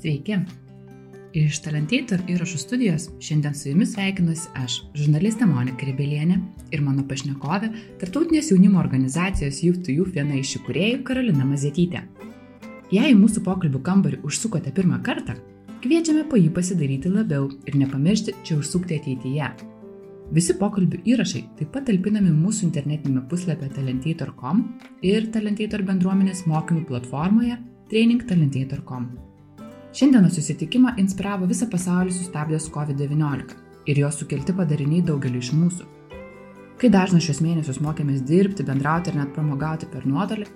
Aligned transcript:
Sveiki. 0.00 0.38
Iš 1.36 1.58
Talentator 1.62 2.22
įrašų 2.26 2.58
studijos 2.58 3.04
šiandien 3.22 3.52
su 3.54 3.68
jumis 3.68 3.92
sveikinuosi 3.92 4.48
aš, 4.58 4.78
žurnalistė 4.96 5.46
Monika 5.46 5.86
Rebelienė 5.86 6.38
ir 6.72 6.82
mano 6.82 7.04
pašnekovė, 7.06 7.68
tarptautinės 8.00 8.48
jaunimo 8.50 8.80
organizacijos 8.80 9.60
Youth 9.62 9.84
to 9.84 9.92
Youth 9.92 10.16
viena 10.16 10.40
iš 10.40 10.56
įkūrėjų 10.58 11.04
Karolina 11.04 11.44
Mazėtytė. 11.44 12.02
Jei 12.90 13.12
į 13.12 13.20
mūsų 13.20 13.44
pokalbių 13.46 13.84
kambarį 13.86 14.22
užsukote 14.26 14.72
pirmą 14.74 15.02
kartą, 15.06 15.36
kviečiame 15.84 16.24
po 16.32 16.40
jį 16.40 16.48
pasidaryti 16.56 17.12
labiau 17.12 17.50
ir 17.68 17.78
nepamiršti 17.84 18.40
čia 18.42 18.56
užsukti 18.58 18.98
ateityje. 18.98 19.54
Visi 20.34 20.56
pokalbių 20.56 21.04
įrašai 21.12 21.44
taip 21.60 21.74
pat 21.76 21.90
talpinami 21.90 22.32
mūsų 22.34 22.70
internetinėme 22.70 23.28
puslapyje 23.28 23.74
talentator.com 23.76 24.68
ir 25.04 25.28
Talentator 25.34 25.84
bendruomenės 25.86 26.46
mokymų 26.48 26.86
platformoje 26.88 27.58
trainingtalentator.com. 27.90 29.10
Šiandienos 29.90 30.36
susitikimą 30.38 30.92
inspiravo 31.02 31.48
visą 31.50 31.66
pasaulį 31.70 32.12
sustabdęs 32.14 32.68
COVID-19 32.70 33.56
ir 33.90 33.98
jos 33.98 34.20
sukelti 34.22 34.54
padariniai 34.54 35.02
daugeliu 35.02 35.42
iš 35.42 35.50
mūsų. 35.56 35.86
Kai 36.80 36.88
dažnai 36.94 37.18
šios 37.24 37.40
mėnesius 37.42 37.80
mokėmės 37.82 38.22
dirbti, 38.28 38.64
bendrauti 38.64 39.10
ir 39.10 39.18
net 39.18 39.34
pramogauti 39.34 39.88
per 39.90 40.06
nuotolį, 40.06 40.46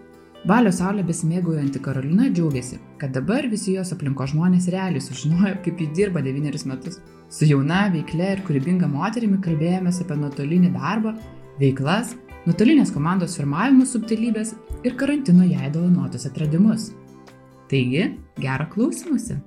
Balio 0.44 0.68
saulė 0.76 1.00
besimėgaujanti 1.08 1.80
Karolina 1.80 2.26
džiaugiasi, 2.28 2.76
kad 3.00 3.14
dabar 3.16 3.46
visi 3.48 3.74
jos 3.78 3.94
aplinko 3.94 4.26
žmonės 4.28 4.66
realiai 4.72 5.00
sužinojo, 5.00 5.54
kaip 5.64 5.78
ji 5.80 5.86
dirba 5.96 6.20
devynerius 6.22 6.66
metus. 6.68 6.98
Su 7.32 7.48
jauna, 7.48 7.86
veiklia 7.94 8.34
ir 8.34 8.42
kūrybinga 8.44 8.90
moterimi 8.92 9.40
kalbėjomės 9.46 10.02
apie 10.04 10.18
nuotolinį 10.20 10.74
darbą, 10.76 11.14
veiklas, 11.62 12.12
nuotolinės 12.44 12.92
komandos 12.92 13.38
formavimus 13.40 13.96
subtilybės 13.96 14.52
ir 14.84 14.98
karantino 15.00 15.48
jai 15.48 15.72
dovanotus 15.72 16.28
atradimus. 16.28 16.90
Taigi, 17.70 18.04
gero 18.36 18.66
klausimusi. 18.72 19.38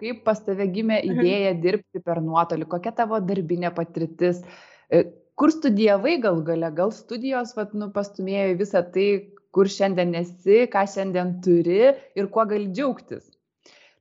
Kaip 0.00 0.22
pas 0.24 0.38
tave 0.46 0.68
gimė 0.72 1.00
mhm. 1.00 1.16
idėja 1.16 1.54
dirbti 1.64 2.02
per 2.04 2.22
nuotolį, 2.24 2.68
kokia 2.70 2.92
tavo 2.96 3.18
darbinė 3.20 3.72
patirtis, 3.76 4.40
e, 4.88 5.02
kur 5.40 5.52
studijavai 5.52 6.16
gal 6.22 6.40
gale, 6.46 6.70
gal 6.76 6.94
studijos 6.94 7.56
vat, 7.58 7.74
nu, 7.76 7.90
pastumėjo 7.94 8.52
į 8.54 8.56
visą 8.62 8.84
tai, 8.94 9.08
kur 9.50 9.68
šiandien 9.68 10.14
esi, 10.20 10.62
ką 10.70 10.86
šiandien 10.94 11.34
turi 11.44 11.80
ir 11.90 12.30
kuo 12.32 12.46
gali 12.48 12.70
džiaugtis. 12.70 13.26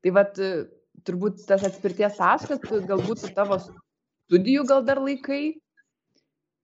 Tai 0.06 0.14
vat, 0.20 0.38
e, 0.38 0.68
turbūt 1.10 1.42
tas 1.50 1.66
atspirties 1.66 2.20
taškas, 2.22 2.62
galbūt 2.88 3.26
su 3.26 3.34
tavo 3.34 3.58
studijų 3.64 4.68
gal 4.70 4.86
dar 4.86 5.02
laikai, 5.02 5.58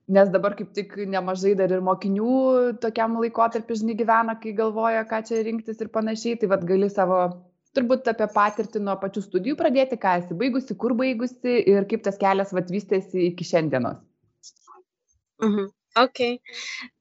nes 0.08 0.30
dabar 0.30 0.54
kaip 0.58 0.72
tik 0.78 0.96
nemažai 1.10 1.56
dar 1.58 1.72
ir 1.74 1.82
mokinių 1.86 2.78
tokiam 2.84 3.18
laikotarpiu, 3.22 3.78
žinai, 3.80 3.98
gyvena, 3.98 4.38
kai 4.42 4.54
galvoja, 4.58 5.04
ką 5.10 5.22
čia 5.28 5.42
rinktis 5.48 5.82
ir 5.82 5.92
panašiai, 5.94 6.40
tai 6.42 6.50
vad 6.52 6.66
gali 6.70 6.90
savo 6.94 7.22
turbūt 7.76 8.08
apie 8.12 8.28
patirtį 8.32 8.82
nuo 8.86 8.96
pačių 9.02 9.26
studijų 9.26 9.58
pradėti, 9.60 10.00
ką 10.00 10.18
esi 10.22 10.38
baigusi, 10.40 10.78
kur 10.80 10.96
baigusi 10.98 11.58
ir 11.74 11.88
kaip 11.90 12.06
tas 12.06 12.20
kelias 12.22 12.54
vat 12.56 12.72
vystėsi 12.72 13.30
iki 13.32 13.48
šiandienos. 13.48 14.00
Mhm. 15.44 15.72
Ok. 16.00 16.22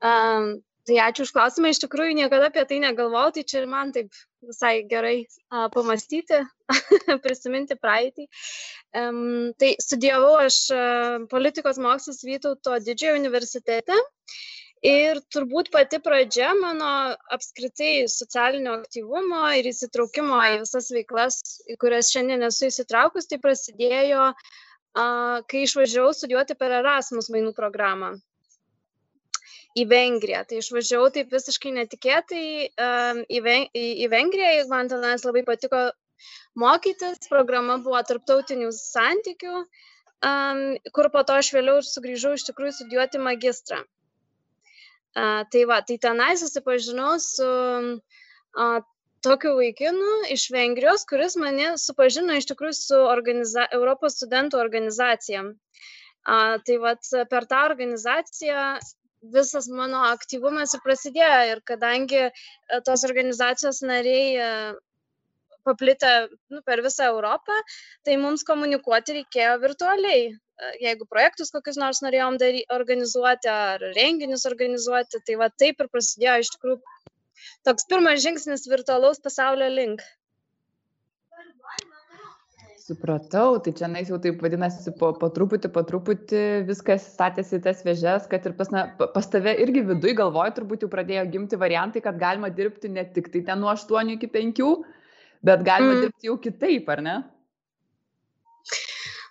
Um, 0.02 0.48
tai 0.86 1.00
ačiū 1.02 1.26
už 1.26 1.32
klausimą. 1.34 1.70
Iš 1.74 1.82
tikrųjų, 1.84 2.16
niekada 2.18 2.50
apie 2.50 2.64
tai 2.70 2.80
negalvojau, 2.82 3.34
tai 3.36 3.44
čia 3.46 3.62
ir 3.62 3.70
man 3.70 3.92
taip 3.94 4.10
visai 4.48 4.74
gerai 4.90 5.16
uh, 5.24 5.68
pamastyti, 5.74 6.40
prisiminti 7.24 7.76
praeitį. 7.80 8.26
Um, 8.94 9.52
tai 9.60 9.74
studijavau 9.82 10.34
aš 10.42 10.58
uh, 10.74 11.24
politikos 11.30 11.80
mokslus 11.82 12.24
Vytauto 12.26 12.78
didžiojo 12.84 13.18
universitete. 13.20 13.98
Ir 14.84 15.22
turbūt 15.32 15.70
pati 15.72 15.96
pradžia 16.04 16.50
mano 16.58 16.88
apskritai 17.32 18.04
socialinio 18.12 18.74
aktyvumo 18.82 19.46
ir 19.56 19.70
įsitraukimo 19.70 20.42
į 20.50 20.58
visas 20.66 20.90
veiklas, 20.92 21.40
į 21.72 21.78
kurias 21.80 22.12
šiandien 22.12 22.44
esu 22.50 22.68
įsitraukus, 22.68 23.30
tai 23.30 23.40
prasidėjo, 23.40 24.28
uh, 24.36 25.40
kai 25.48 25.64
išvažiavau 25.64 26.12
studijuoti 26.12 26.58
per 26.60 26.76
Erasmus 26.82 27.32
mainų 27.32 27.56
programą 27.56 28.12
į 29.74 29.84
Vengriją. 29.90 30.44
Tai 30.48 30.60
išvažiavau 30.60 31.10
taip 31.14 31.32
visiškai 31.34 31.72
netikėtai 31.78 32.44
um, 32.70 33.22
į, 33.26 33.40
Ven 33.44 33.66
į, 33.74 33.84
į 34.04 34.10
Vengriją, 34.12 34.68
man 34.70 34.90
tenais 34.92 35.26
labai 35.26 35.42
patiko 35.46 35.88
mokytis. 36.60 37.26
Programa 37.30 37.80
buvo 37.82 38.00
tarptautinių 38.06 38.70
santykių, 38.76 39.64
um, 39.64 40.62
kur 40.94 41.10
po 41.14 41.24
to 41.26 41.40
aš 41.42 41.52
vėliau 41.56 41.80
ir 41.82 41.90
sugrįžau 41.90 42.36
iš 42.38 42.46
tikrųjų 42.50 42.78
studijuoti 42.78 43.22
magistrą. 43.22 43.82
Uh, 45.14 45.42
tai 45.50 45.62
va, 45.70 45.78
tai 45.86 45.98
tenai 46.02 46.32
susipažinau 46.38 47.12
su 47.22 47.46
uh, 47.46 48.80
tokiu 49.22 49.54
vaikinu 49.58 50.24
iš 50.34 50.48
Vengrijos, 50.54 51.06
kuris 51.10 51.36
mane 51.40 51.74
supažino 51.78 52.34
iš 52.38 52.48
tikrųjų 52.50 52.74
su 52.78 52.98
organiza 53.10 53.66
Europos 53.74 54.18
studentų 54.18 54.58
organizacija. 54.62 55.46
Uh, 56.24 56.58
tai 56.66 56.80
va, 56.82 56.96
per 57.30 57.46
tą 57.46 57.62
organizaciją 57.68 58.66
visas 59.32 59.68
mano 59.68 60.02
aktyvumas 60.10 60.74
ir 60.76 60.82
prasidėjo 60.84 61.38
ir 61.52 61.62
kadangi 61.70 62.26
tos 62.86 63.04
organizacijos 63.08 63.80
nariai 63.86 64.74
paplitę 65.64 66.28
nu, 66.52 66.62
per 66.62 66.82
visą 66.84 67.08
Europą, 67.10 67.56
tai 68.04 68.16
mums 68.20 68.44
komunikuoti 68.44 69.18
reikėjo 69.20 69.54
virtualiai. 69.62 70.26
Jeigu 70.82 71.06
projektus 71.10 71.50
kokius 71.54 71.78
nors 71.80 72.02
norėjom 72.04 72.36
dary, 72.38 72.62
organizuoti 72.70 73.50
ar 73.50 73.82
renginius 73.96 74.44
organizuoti, 74.50 75.22
tai 75.26 75.38
va 75.40 75.48
taip 75.62 75.80
ir 75.80 75.88
prasidėjo 75.90 76.36
iš 76.44 76.52
tikrųjų 76.54 76.82
toks 77.66 77.88
pirmas 77.90 78.22
žingsnis 78.22 78.68
virtualaus 78.70 79.22
pasaulio 79.24 79.70
link. 79.72 80.04
Supratau, 82.84 83.56
tai 83.64 83.72
čia 83.72 83.88
nais 83.88 84.10
jau 84.10 84.18
taip 84.20 84.42
vadinasi, 84.44 84.90
po, 85.00 85.14
po 85.16 85.30
truputį, 85.32 85.70
po 85.72 85.80
truputį 85.88 86.40
viskas 86.68 87.06
statėsi 87.14 87.56
į 87.56 87.62
tas 87.64 87.78
vėžes, 87.86 88.26
kad 88.28 88.44
ir 88.44 88.52
pas, 88.58 88.68
na, 88.74 88.82
pas 89.00 89.28
tave 89.32 89.54
irgi 89.64 89.80
viduje 89.88 90.12
galvoju, 90.18 90.52
turbūt 90.58 90.84
jau 90.84 90.90
pradėjo 90.92 91.22
gimti 91.32 91.56
variantai, 91.62 92.02
kad 92.04 92.18
galima 92.20 92.50
dirbti 92.52 92.90
ne 92.92 93.06
tik 93.14 93.30
tai 93.32 93.40
ten 93.46 93.62
nuo 93.64 93.70
8 93.72 94.12
iki 94.18 94.28
5, 94.34 94.60
bet 95.48 95.64
galima 95.64 95.94
mm. 95.94 96.02
dirbti 96.04 96.28
jau 96.28 96.36
kitaip, 96.44 96.92
ar 96.92 97.02
ne? 97.06 97.16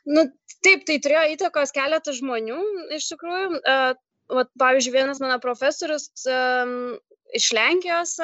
Nu, 0.10 0.26
taip, 0.66 0.88
tai 0.90 0.98
turėjo 1.06 1.28
įtakos 1.36 1.78
keletas 1.78 2.18
žmonių, 2.24 2.58
iš 2.98 3.12
tikrųjų. 3.14 3.62
Uh, 4.30 4.38
vat, 4.38 4.52
pavyzdžiui, 4.60 4.94
vienas 4.94 5.22
mano 5.24 5.40
profesorius 5.44 6.10
um, 6.30 6.96
iš 7.34 7.50
Lenkijos, 7.56 8.16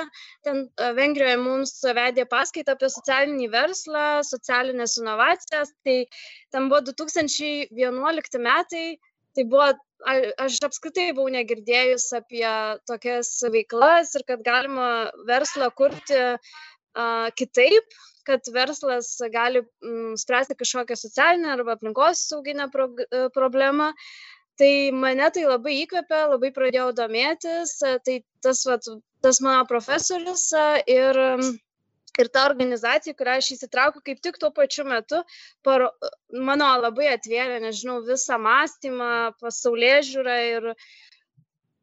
ten 0.46 0.66
uh, 0.68 0.92
Vengrijoje 0.98 1.38
mums 1.42 1.76
vedė 1.98 2.28
paskaitą 2.30 2.76
apie 2.78 2.90
socialinį 2.94 3.50
verslą, 3.54 4.08
socialinės 4.28 4.98
inovacijas. 5.02 5.74
Tai 5.86 6.00
ten 6.54 6.70
buvo 6.72 6.84
2011 6.92 8.42
metai, 8.46 8.88
tai 9.36 9.46
buvo, 9.50 9.72
aš 10.40 10.60
apskritai 10.66 11.12
buvau 11.12 11.32
negirdėjus 11.34 12.08
apie 12.18 12.48
tokias 12.88 13.34
veiklas 13.52 14.16
ir 14.16 14.24
kad 14.28 14.46
galima 14.46 15.10
verslą 15.28 15.70
kurti 15.76 16.22
kitaip, 17.38 17.98
kad 18.26 18.50
verslas 18.54 19.18
gali 19.32 19.62
mm, 19.62 20.18
spręsti 20.18 20.56
kažkokią 20.58 20.96
socialinę 20.96 21.54
arba 21.54 21.78
aplinkos 21.78 22.28
sauginę 22.28 22.70
pro, 22.74 22.90
e, 23.12 23.30
problemą. 23.30 23.94
Tai 24.60 24.92
mane 24.92 25.30
tai 25.32 25.46
labai 25.48 25.78
įkvėpė, 25.86 26.20
labai 26.34 26.52
pradėjau 26.52 26.90
domėtis, 26.96 27.78
tai 27.80 28.20
tas, 28.44 28.66
vat, 28.68 28.88
tas 29.24 29.40
mano 29.46 29.64
profesorius 29.70 30.50
ir, 30.92 31.20
ir 32.20 32.32
ta 32.36 32.44
organizacija, 32.50 33.16
kurią 33.16 33.38
aš 33.40 33.54
įsitraukiu 33.56 34.04
kaip 34.04 34.20
tik 34.26 34.40
tuo 34.42 34.52
pačiu 34.56 34.84
metu, 34.90 35.22
par, 35.64 35.88
mano 36.50 36.74
labai 36.84 37.08
atvėrė, 37.14 37.62
nežinau, 37.64 38.02
visą 38.08 38.40
mąstymą, 38.44 39.14
pasaulyje 39.40 40.02
žiūrą 40.12 40.38
ir 40.50 40.70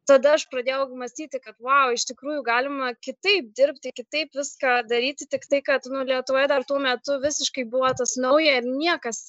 tada 0.07 0.37
aš 0.37 0.45
pradėjau 0.53 0.85
mąstyti, 1.01 1.41
kad, 1.41 1.57
wow, 1.57 1.89
iš 1.97 2.05
tikrųjų 2.13 2.45
galima 2.45 2.93
kitaip 3.01 3.49
dirbti, 3.57 3.91
kitaip 3.97 4.37
viską 4.37 4.83
daryti, 4.87 5.25
tik 5.33 5.49
tai, 5.49 5.65
kad, 5.65 5.89
nu, 5.89 6.05
Lietuvoje 6.07 6.47
dar 6.53 6.63
tuo 6.69 6.77
metu 6.83 7.17
visiškai 7.25 7.65
buvo 7.73 7.89
tas 7.97 8.15
nauja 8.21 8.61
ir 8.61 8.69
niekas, 8.69 9.25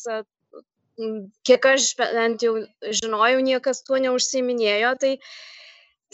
kiek 1.47 1.69
aš 1.73 1.93
bent 1.99 2.45
jau 2.45 2.55
žinojau, 3.01 3.41
niekas 3.45 3.83
tuo 3.87 4.01
neužsiminėjo. 4.03 4.95
Tai, 5.03 5.13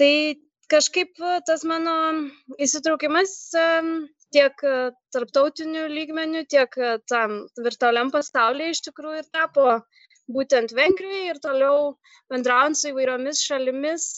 tai 0.01 0.13
kažkaip 0.73 1.21
tas 1.49 1.65
mano 1.69 1.97
įsitraukimas 2.67 3.35
tiek 4.35 4.65
tarptautiniu 5.15 5.87
lygmeniu, 5.93 6.45
tiek 6.51 6.75
tam 7.11 7.45
virtualiam 7.67 8.11
pasaulyje 8.15 8.75
iš 8.75 8.83
tikrųjų 8.89 9.23
ir 9.23 9.31
tapo 9.33 9.69
būtent 10.35 10.73
Vengrijoje 10.75 11.29
ir 11.31 11.41
toliau 11.45 11.95
bendraujant 12.33 12.81
su 12.81 12.91
įvairiomis 12.91 13.45
šalimis 13.45 14.09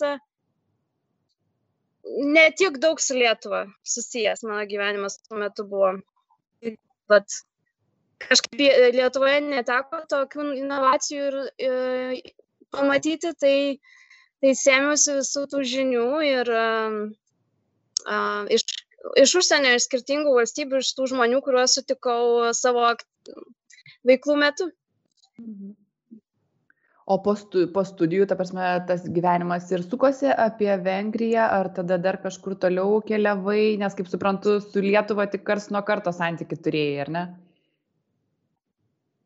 ne 2.06 2.44
tiek 2.58 2.78
daug 2.82 3.00
su 3.02 3.16
Lietuva 3.18 3.64
susijęs 3.94 4.44
mano 4.46 4.64
gyvenimas 4.70 5.18
tuo 5.22 5.40
metu 5.42 5.66
buvo. 5.68 5.96
Bet 7.10 7.38
kažkaip 8.22 8.94
Lietuvoje 8.96 9.42
neteko 9.44 10.02
tokių 10.10 10.48
inovacijų 10.62 11.28
ir, 11.28 11.38
ir 11.66 12.32
pamatyti, 12.74 13.32
tai, 13.40 13.56
tai 14.42 14.56
sėmiausi 14.56 15.18
visų 15.20 15.46
tų 15.52 15.62
žinių 15.74 16.08
ir 16.26 16.52
uh, 16.56 16.98
iš 18.52 18.66
iš 19.22 19.36
užsienio, 19.40 19.76
iš 19.76 19.86
skirtingų 19.86 20.34
valstybių, 20.34 20.82
iš 20.82 20.92
tų 20.96 21.10
žmonių, 21.12 21.40
kuriuos 21.44 21.76
sutikau 21.78 22.52
savo 22.56 22.88
veiklų 24.06 24.38
metu. 24.42 24.70
Mhm. 25.38 25.74
O 27.06 27.20
po, 27.22 27.36
stu, 27.38 27.68
po 27.70 27.84
studijų, 27.86 28.24
ta 28.26 28.34
prasme, 28.34 28.64
tas 28.88 29.04
gyvenimas 29.06 29.68
ir 29.70 29.84
sukosi 29.86 30.26
apie 30.26 30.72
Vengriją, 30.82 31.44
ar 31.54 31.68
tada 31.76 32.00
dar 32.02 32.16
kažkur 32.18 32.56
toliau 32.58 32.98
keliavai, 33.06 33.76
nes, 33.78 33.94
kaip 33.94 34.10
suprantu, 34.10 34.56
su 34.64 34.82
Lietuva 34.82 35.28
tik 35.30 35.44
kars 35.46 35.68
nuo 35.70 35.84
karto 35.86 36.10
santykių 36.10 36.58
turėjai, 36.64 36.96
ar 37.04 37.12
ne? 37.14 37.22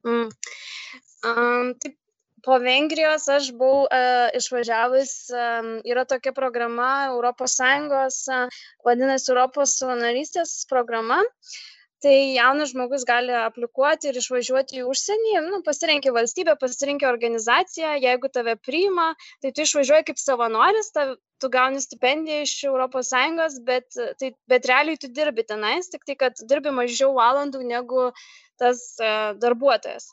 Mm. 0.07 0.29
Um, 1.31 1.73
taip, 1.83 1.97
po 2.45 2.57
Vengrijos 2.63 3.27
aš 3.29 3.51
buvau 3.57 3.85
uh, 3.85 4.29
išvažiavus, 4.37 5.13
um, 5.35 5.73
yra 5.85 6.07
tokia 6.09 6.33
programa 6.37 7.11
ES, 7.13 8.23
uh, 8.33 8.63
vadinasi 8.87 9.33
Europos 9.35 9.77
savanorystės 9.81 10.65
programa. 10.71 11.21
Tai 12.01 12.13
jaunas 12.33 12.71
žmogus 12.73 13.03
gali 13.05 13.35
aplikuoti 13.37 14.09
ir 14.09 14.17
išvažiuoti 14.17 14.79
į 14.81 14.85
užsienį, 14.89 15.33
nu, 15.51 15.59
pasirinkti 15.67 16.13
valstybę, 16.17 16.55
pasirinkti 16.63 17.05
organizaciją, 17.05 17.91
jeigu 18.01 18.31
tave 18.33 18.55
priima, 18.57 19.11
tai 19.45 19.53
tu 19.53 19.67
išvažiuoji 19.67 20.07
kaip 20.09 20.23
savanoris, 20.23 20.89
ta, 20.95 21.11
tu 21.45 21.51
gauni 21.53 21.83
stipendiją 21.85 22.47
iš 22.47 22.55
ES, 22.71 23.59
bet, 23.69 24.01
tai, 24.17 24.33
bet 24.49 24.71
realiai 24.73 24.97
tu 25.03 25.13
dirbi 25.13 25.45
tenais, 25.45 25.93
tik 25.93 26.09
tai, 26.09 26.17
kad 26.25 26.41
dirbi 26.41 26.73
mažiau 26.73 27.13
valandų 27.21 27.67
negu 27.69 28.09
tas 28.61 28.85
uh, 29.01 29.33
darbuotojas 29.41 30.13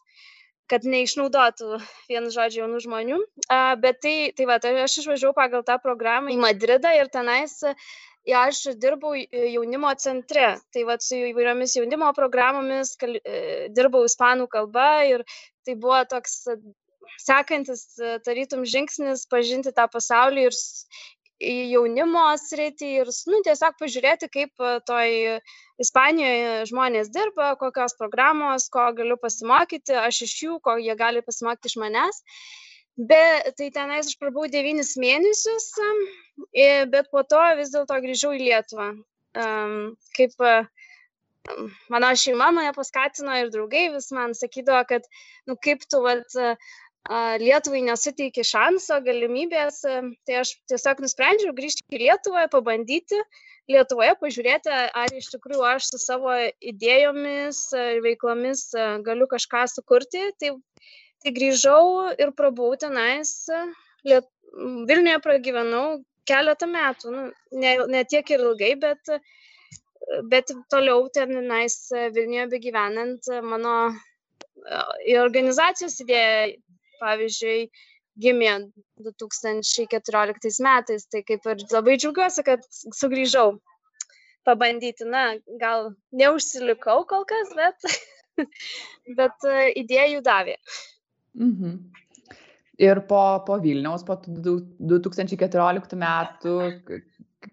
kad 0.67 0.83
neišnaudotų 0.83 1.77
vienu 2.09 2.31
žodžiu 2.33 2.65
jaunų 2.65 2.81
žmonių. 2.83 3.17
A, 3.47 3.77
bet 3.79 4.01
tai, 4.03 4.15
tai 4.35 4.47
va, 4.49 4.57
tai 4.59 4.73
aš 4.83 4.97
išvažiavau 4.99 5.35
pagal 5.37 5.63
tą 5.67 5.77
programą 5.79 6.33
į 6.33 6.41
Madridą 6.43 6.91
ir 6.97 7.07
tenais 7.13 7.61
ja, 8.27 8.43
aš 8.43 8.73
dirbau 8.81 9.13
jaunimo 9.15 9.93
centre. 9.99 10.49
Tai 10.75 10.83
va, 10.89 10.97
su 11.03 11.19
įvairiomis 11.29 11.77
jaunimo 11.79 12.11
programomis 12.17 12.95
kal, 12.99 13.15
e, 13.23 13.69
dirbau 13.75 14.03
ispanų 14.07 14.49
kalba 14.51 14.89
ir 15.07 15.23
tai 15.65 15.77
buvo 15.79 16.01
toks 16.11 16.43
sekantis, 17.23 17.87
tarytum, 18.25 18.65
žingsnis 18.67 19.25
pažinti 19.31 19.71
tą 19.75 19.87
pasaulį 19.91 20.49
ir 20.49 20.57
į 21.37 21.55
jaunimo 21.71 22.25
sritį 22.41 22.91
ir 23.01 23.09
nu, 23.29 23.41
tiesiog 23.45 23.75
pažiūrėti, 23.79 24.29
kaip 24.33 24.67
toj 24.89 25.39
Ispanijoje 25.77 26.63
žmonės 26.71 27.11
dirba, 27.13 27.51
kokios 27.59 27.93
programos, 27.99 28.65
ko 28.73 28.87
galiu 28.97 29.19
pasimokyti, 29.21 29.93
aš 29.93 30.23
iš 30.25 30.33
jų, 30.43 30.55
ko 30.65 30.77
jie 30.81 30.95
gali 30.97 31.21
pasimokyti 31.21 31.69
iš 31.69 31.77
manęs. 31.83 32.23
Bet 32.97 33.51
tai 33.59 33.69
tenais 33.69 34.09
aš 34.09 34.17
prabuvau 34.17 34.49
devynis 34.49 34.95
mėnesius, 34.97 35.67
bet 36.89 37.11
po 37.13 37.21
to 37.21 37.43
vis 37.59 37.69
dėlto 37.75 37.99
grįžau 38.01 38.33
į 38.33 38.41
Lietuvą. 38.47 38.89
Kaip 40.17 40.41
mano 41.93 42.09
šeima 42.17 42.49
mane 42.55 42.73
paskatino 42.73 43.37
ir 43.37 43.53
draugai 43.53 43.85
vis 43.93 44.09
man 44.15 44.33
sakydavo, 44.33 44.81
kad, 44.89 45.05
nu 45.45 45.55
kaip 45.61 45.85
tu, 45.85 46.01
vat, 46.01 46.25
Lietuvai 47.07 47.81
nesuteikė 47.87 48.43
šanso, 48.43 48.97
galimybės, 49.05 49.79
tai 50.27 50.39
aš 50.41 50.53
tiesiog 50.67 50.99
nusprendžiau 51.03 51.53
grįžti 51.55 51.85
į 51.95 52.01
Lietuvą, 52.01 52.47
pabandyti 52.51 53.19
Lietuvoje, 53.71 54.15
pažiūrėti, 54.19 54.71
ar 54.71 55.13
iš 55.15 55.29
tikrųjų 55.33 55.63
aš 55.69 55.91
su 55.93 56.01
savo 56.03 56.35
idėjomis 56.59 57.61
ir 57.79 58.01
veiklomis 58.03 58.69
galiu 59.07 59.27
kažką 59.31 59.63
sukurti. 59.71 60.25
Tai, 60.39 60.51
tai 61.23 61.33
grįžau 61.35 62.11
ir 62.19 62.35
prabuvau 62.35 62.79
tenais, 62.79 63.35
Liet... 64.07 64.27
Vilniuje 64.57 65.19
pragyvenau 65.21 65.99
keletą 66.25 66.65
metų, 66.71 67.11
nu, 67.13 67.23
ne, 67.61 67.73
ne 67.91 67.99
tiek 68.09 68.29
ir 68.31 68.41
ilgai, 68.41 68.71
bet, 68.79 69.11
bet 70.31 70.53
toliau 70.71 71.03
tenais 71.13 71.75
Vilniuje 72.15 72.47
begyvenant 72.55 73.27
mano 73.43 73.75
į 75.05 75.19
organizacijos 75.21 75.99
idėją 76.01 76.55
pavyzdžiui, 77.01 77.69
gimė 78.21 78.53
2014 79.05 80.63
metais, 80.65 81.05
tai 81.11 81.23
kaip 81.25 81.45
ir 81.51 81.65
labai 81.71 81.97
džiaugiuosi, 82.01 82.45
kad 82.47 82.63
sugrįžau 82.97 83.57
pabandyti, 84.47 85.05
na, 85.07 85.35
gal 85.61 85.91
neužsilikau 86.15 87.03
kol 87.09 87.27
kas, 87.29 87.51
bet, 87.57 87.97
bet 89.19 89.47
e, 89.49 89.69
idėjų 89.83 90.23
davė. 90.25 90.57
Mhm. 91.37 91.77
Ir 92.77 93.01
po, 93.09 93.21
po 93.45 93.57
Vilniaus, 93.57 94.03
po 94.05 94.19
2014 94.21 95.97
metų, 95.97 96.53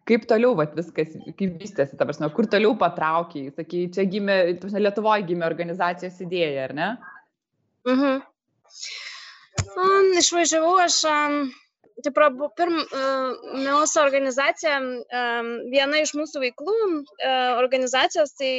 kaip 0.08 0.26
toliau 0.28 0.52
vat, 0.58 0.74
viskas, 0.76 1.14
kaip 1.38 1.56
vystėsi, 1.62 1.96
ta 1.96 2.04
prasme, 2.04 2.28
kur 2.36 2.48
toliau 2.52 2.74
patraukiai, 2.80 3.48
sakai, 3.56 3.86
čia 3.94 4.04
gimė, 4.10 4.36
Lietuvoje 4.76 5.24
gimė 5.30 5.48
organizacijos 5.48 6.20
idėja, 6.26 6.68
ar 6.68 6.76
ne? 6.76 6.90
Mhm. 7.88 8.22
Um, 9.62 10.12
išvažiavau 10.18 10.74
aš, 10.82 10.96
um, 11.08 11.36
tai 12.02 12.12
pirmiausia 12.58 14.02
organizacija, 14.02 14.78
um, 14.82 15.50
viena 15.72 16.02
iš 16.02 16.14
mūsų 16.18 16.42
veiklų 16.44 16.76
uh, 16.90 17.54
organizacijos, 17.60 18.34
tai 18.38 18.52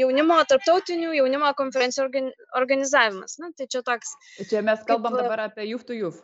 jaunimo, 0.00 0.40
tarptautinių 0.50 1.14
jaunimo 1.20 1.52
konferencijų 1.58 2.06
organi 2.06 2.34
organizavimas. 2.60 3.38
Na, 3.42 3.52
tai 3.56 3.68
čia 3.70 3.84
toks. 3.86 4.16
Čia 4.50 4.64
mes 4.66 4.82
kalbam 4.88 5.14
kaip, 5.14 5.22
dabar 5.22 5.46
apie 5.48 5.68
Youth 5.70 5.86
to 5.88 5.96
Youth. 5.96 6.20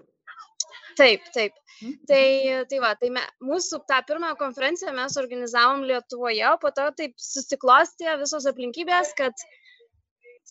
Taip, 0.99 1.25
taip. 1.33 1.55
Hmm. 1.81 1.95
Tai, 2.11 2.25
tai 2.69 2.79
va, 2.83 2.91
tai 2.99 3.09
me, 3.15 3.23
mūsų 3.47 3.85
tą 3.89 4.03
pirmąją 4.09 4.37
konferenciją 4.41 4.93
mes 4.99 5.17
organizavom 5.23 5.87
Lietuvoje, 5.89 6.45
o 6.51 6.59
po 6.61 6.75
to 6.77 6.91
taip 6.99 7.15
susiklostė 7.17 8.19
visos 8.21 8.45
aplinkybės, 8.51 9.15
kad 9.17 9.33
uh, 9.33 9.56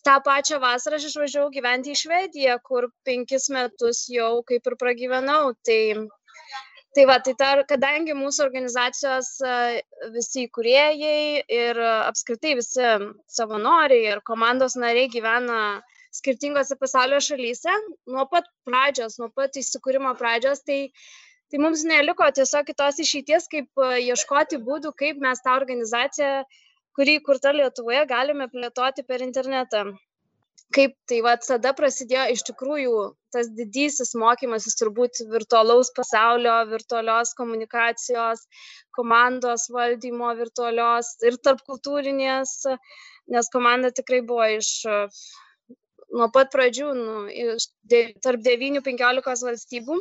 tą 0.06 0.16
pačią 0.24 0.60
vasarą 0.62 0.98
aš 0.98 1.08
išvažiavau 1.10 1.50
gyventi 1.54 1.92
į 1.94 1.98
Švediją, 2.02 2.56
kur 2.66 2.88
penkis 3.06 3.48
metus 3.54 4.06
jau 4.12 4.40
kaip 4.48 4.66
ir 4.70 4.76
pragyvenau. 4.80 5.52
Tai, 5.66 5.80
tai 6.96 7.06
va, 7.10 7.18
tai 7.26 7.34
tar, 7.42 7.62
kadangi 7.70 8.16
mūsų 8.18 8.44
organizacijos 8.46 9.30
visi 10.16 10.46
įkūrėjai 10.46 11.46
ir 11.60 11.82
apskritai 11.86 12.56
visi 12.60 12.92
savanoriai 13.38 14.12
ir 14.14 14.22
komandos 14.26 14.78
nariai 14.80 15.10
gyvena 15.12 15.60
skirtingose 16.14 16.74
pasaulio 16.78 17.20
šalyse, 17.22 17.74
nuo 18.10 18.24
pat 18.30 18.48
pradžios, 18.66 19.20
nuo 19.22 19.28
pat 19.30 19.54
įsikūrimo 19.60 20.10
pradžios, 20.18 20.64
tai, 20.66 20.80
tai 21.52 21.60
mums 21.62 21.84
neliko 21.86 22.26
tiesiog 22.34 22.66
kitos 22.72 22.98
išeities, 23.04 23.46
kaip 23.52 23.84
ieškoti 24.08 24.58
būdų, 24.66 24.90
kaip 24.98 25.22
mes 25.22 25.44
tą 25.44 25.54
organizaciją 25.60 26.32
uh, 26.40 26.58
kuri 26.96 27.18
įkurta 27.20 27.52
Lietuvoje, 27.56 28.04
galime 28.10 28.48
plėtoti 28.52 29.04
per 29.06 29.24
internetą. 29.26 29.90
Kaip 30.70 30.92
tai 31.10 31.18
va 31.26 31.32
tada 31.42 31.72
prasidėjo 31.74 32.28
iš 32.30 32.44
tikrųjų 32.46 32.98
tas 33.34 33.48
didysis 33.58 34.12
mokymasis 34.22 34.78
turbūt 34.78 35.18
virtualaus 35.32 35.90
pasaulio, 35.96 36.54
virtualios 36.70 37.32
komunikacijos, 37.38 38.44
komandos 38.94 39.66
valdymo 39.74 40.30
virtualios 40.38 41.16
ir 41.26 41.40
tarpkultūrinės, 41.42 42.54
nes 43.34 43.50
komanda 43.50 43.90
tikrai 43.94 44.22
buvo 44.26 44.46
iš 44.60 44.70
nuo 46.14 46.30
pat 46.34 46.50
pradžių, 46.54 46.90
nu, 46.98 47.16
iš, 47.30 47.70
de, 47.90 48.04
tarp 48.22 48.42
9-15 48.46 49.46
valstybių. 49.50 49.98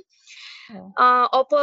O 1.33 1.41
po 1.49 1.61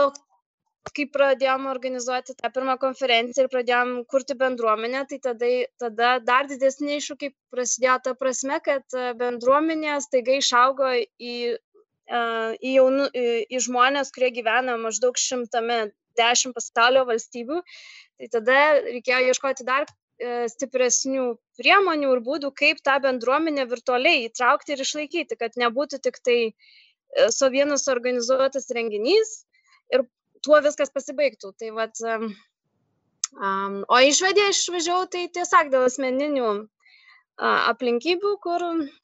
kai 0.94 1.06
pradėjom 1.12 1.66
organizuoti 1.70 2.34
tą 2.38 2.50
pirmą 2.54 2.76
konferenciją 2.82 3.46
ir 3.46 3.50
pradėjom 3.52 3.92
kurti 4.10 4.36
bendruomenę, 4.38 5.04
tai 5.10 5.18
tada, 5.22 5.50
tada 5.82 6.10
dar 6.24 6.48
didesni 6.50 6.98
iššūkiai 7.00 7.34
prasidėjo 7.54 7.96
ta 8.04 8.14
prasme, 8.18 8.58
kad 8.64 8.96
e, 8.96 9.12
bendruomenė 9.18 9.98
staiga 10.04 10.36
išaugo 10.40 10.92
į, 10.96 11.36
e, 11.56 12.20
į, 12.60 12.72
jaunu, 12.76 13.08
į, 13.10 13.26
į 13.50 13.62
žmonės, 13.68 14.12
kurie 14.14 14.32
gyvena 14.36 14.76
maždaug 14.80 15.18
šimtame 15.20 15.86
dešimt 16.18 16.56
pasaulio 16.56 17.04
valstybių. 17.08 17.62
Tai 18.20 18.32
tada 18.32 18.60
reikėjo 18.86 19.32
ieškoti 19.32 19.66
dar 19.68 19.86
e, 19.86 20.46
stipresnių 20.52 21.28
priemonių 21.60 22.12
ir 22.14 22.24
būdų, 22.26 22.52
kaip 22.56 22.82
tą 22.84 22.98
bendruomenę 23.04 23.66
virtualiai 23.70 24.26
įtraukti 24.30 24.76
ir 24.76 24.84
išlaikyti, 24.86 25.40
kad 25.40 25.58
nebūtų 25.60 26.00
tik 26.04 26.20
tai 26.24 26.40
su 27.32 27.48
vienas 27.48 27.86
organizuotas 27.88 28.66
renginys 28.74 29.46
ir 29.94 30.02
tuo 30.46 30.60
viskas 30.64 30.92
pasibaigtų. 30.94 31.52
Tai 31.60 31.72
vat, 31.76 32.00
um, 32.06 33.82
o 33.90 34.00
išvedė 34.10 34.48
išvažiavau 34.52 35.08
tai 35.12 35.26
tiesiog 35.34 35.72
dėl 35.74 35.86
asmeninių 35.90 36.50
aplinkybių, 37.36 38.30
kur 38.40 38.62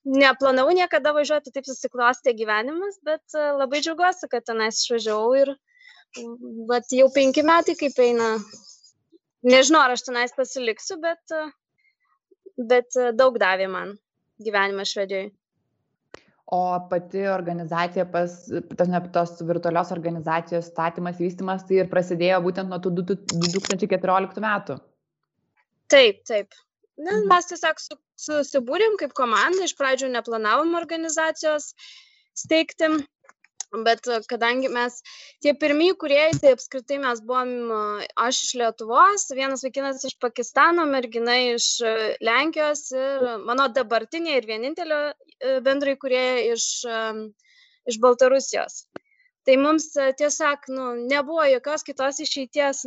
neplanavau 0.08 0.72
niekada 0.76 1.12
važiuoti, 1.12 1.52
taip 1.52 1.66
susiklostė 1.68 2.32
gyvenimas, 2.38 2.96
bet 3.04 3.37
uh, 3.37 3.50
labai 3.61 3.82
džiaugiuosi, 3.84 4.30
kad 4.32 4.46
tenais 4.49 4.80
išvažiavau 4.80 5.34
ir 5.42 5.52
vat, 6.70 6.88
jau 6.96 7.11
penki 7.12 7.44
metai 7.44 7.76
kaip 7.76 7.99
eina. 8.00 8.37
Nežinau, 9.42 9.82
ar 9.82 9.96
aš 9.96 10.06
tenais 10.06 10.32
pasiliksiu, 10.38 10.96
bet, 11.02 11.37
uh, 11.37 11.52
bet 12.72 12.96
daug 13.18 13.37
davė 13.42 13.68
man 13.68 13.96
gyvenimas 14.42 14.94
Švedijoje 14.94 15.32
o 16.52 16.62
pati 16.90 17.26
organizacija 17.32 18.04
pas 18.12 18.38
tos 18.76 18.88
ne 18.92 19.00
tos 19.14 19.38
virtualios 19.49 19.92
organizacijos 19.94 20.68
statymas 20.68 21.21
vystymas 21.23 21.64
tai 21.68 21.82
ir 21.82 21.92
prasidėjo 21.92 22.42
būtent 22.44 22.68
nuo 22.68 22.80
tų 22.82 22.97
du 22.99 23.06
du 23.12 23.18
du 23.18 23.52
tūkstančiai 23.56 23.94
keturioliktų 23.94 24.44
metų 24.44 24.80
Taip, 25.92 26.23
taip. 26.28 26.54
Ne, 26.97 27.12
mhm. 27.12 27.26
mes 27.28 27.49
tiesiog 27.50 27.80
su, 27.82 27.97
susibūrėm 28.26 28.99
kaip 29.00 29.16
komanda, 29.18 29.66
iš 29.66 29.75
pradžių 29.78 30.12
neplanavom 30.12 30.76
organizacijos 30.78 31.73
steigti, 32.38 32.88
bet 33.87 34.09
kadangi 34.28 34.68
mes 34.73 34.99
tie 35.44 35.54
pirmieji 35.56 35.97
kuriejai, 36.00 36.32
tai 36.40 36.52
apskritai 36.56 36.99
mes 37.02 37.21
buvom 37.28 37.73
aš 38.26 38.40
iš 38.47 38.54
Lietuvos, 38.61 39.26
vienas 39.37 39.64
vaikinas 39.64 40.04
iš 40.09 40.16
Pakistano, 40.21 40.85
mergina 40.88 41.37
iš 41.54 41.68
Lenkijos 42.25 42.87
ir 42.97 43.26
mano 43.49 43.68
dabartinė 43.73 44.37
ir 44.38 44.49
vienintelė 44.49 45.00
e, 45.12 45.32
bendrai 45.66 45.96
kurieja 46.00 46.54
iš, 46.54 46.66
iš 47.88 47.99
Baltarusijos. 48.02 48.84
Tai 49.46 49.56
mums 49.58 49.88
e, 49.99 50.12
tiesiog 50.18 50.68
nu 50.70 50.84
nebuvo 51.11 51.44
jokios 51.50 51.82
kitos 51.87 52.20
išeities 52.22 52.84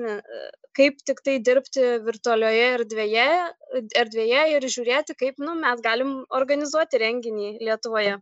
kaip 0.78 1.02
tiktai 1.08 1.36
dirbti 1.44 1.84
virtualioje 2.06 2.70
erdvėje 2.78 3.26
erdvėje 4.04 4.46
ir 4.54 4.70
žiūrėti 4.76 5.18
kaip 5.20 5.42
nu 5.44 5.58
mes 5.60 5.84
galim 5.84 6.16
organizuoti 6.40 7.02
renginį 7.04 7.52
lietuvoje 7.60 8.16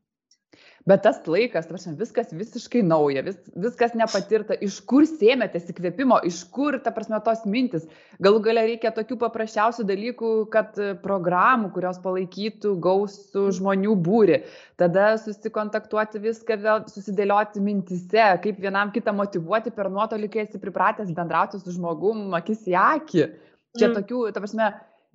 bet 0.89 1.03
tas 1.05 1.19
laikas, 1.29 1.67
ta 1.67 1.73
prasme, 1.73 1.93
viskas 1.99 2.33
visiškai 2.35 2.81
nauja, 2.85 3.23
vis, 3.23 3.37
viskas 3.65 3.93
nepatirta, 3.95 4.57
iš 4.65 4.81
kur 4.89 5.05
sėmėtės 5.07 5.69
įkvėpimo, 5.71 6.19
iš 6.27 6.41
kur, 6.53 6.75
ta 6.83 6.91
prasme, 6.95 7.19
tos 7.23 7.45
mintis. 7.49 7.87
Galų 8.23 8.41
galia 8.47 8.65
reikia 8.67 8.91
tokių 8.95 9.17
paprasčiausių 9.21 9.87
dalykų, 9.87 10.33
kad 10.53 10.79
e, 10.81 10.91
programų, 11.03 11.71
kurios 11.75 12.01
palaikytų 12.03 12.75
gausų 12.83 13.45
žmonių 13.59 13.95
būri, 14.03 14.41
tada 14.81 15.13
susikontaktuoti 15.23 16.23
viską, 16.23 16.59
vėl 16.65 16.85
susidėlioti 16.91 17.63
mintise, 17.63 18.27
kaip 18.43 18.59
vienam 18.63 18.91
kitą 18.95 19.15
motivuoti 19.15 19.71
per 19.75 19.91
nuotolį, 19.93 20.31
kai 20.33 20.45
esi 20.47 20.61
pripratęs 20.61 21.15
bendrauti 21.15 21.61
su 21.61 21.77
žmogum, 21.77 22.29
akis 22.39 22.67
į 22.67 22.79
akį. 22.83 23.27
Čia 23.73 23.87
mm. 23.87 23.93
tokių, 23.97 24.25
ta 24.35 24.41
prasme, 24.43 24.67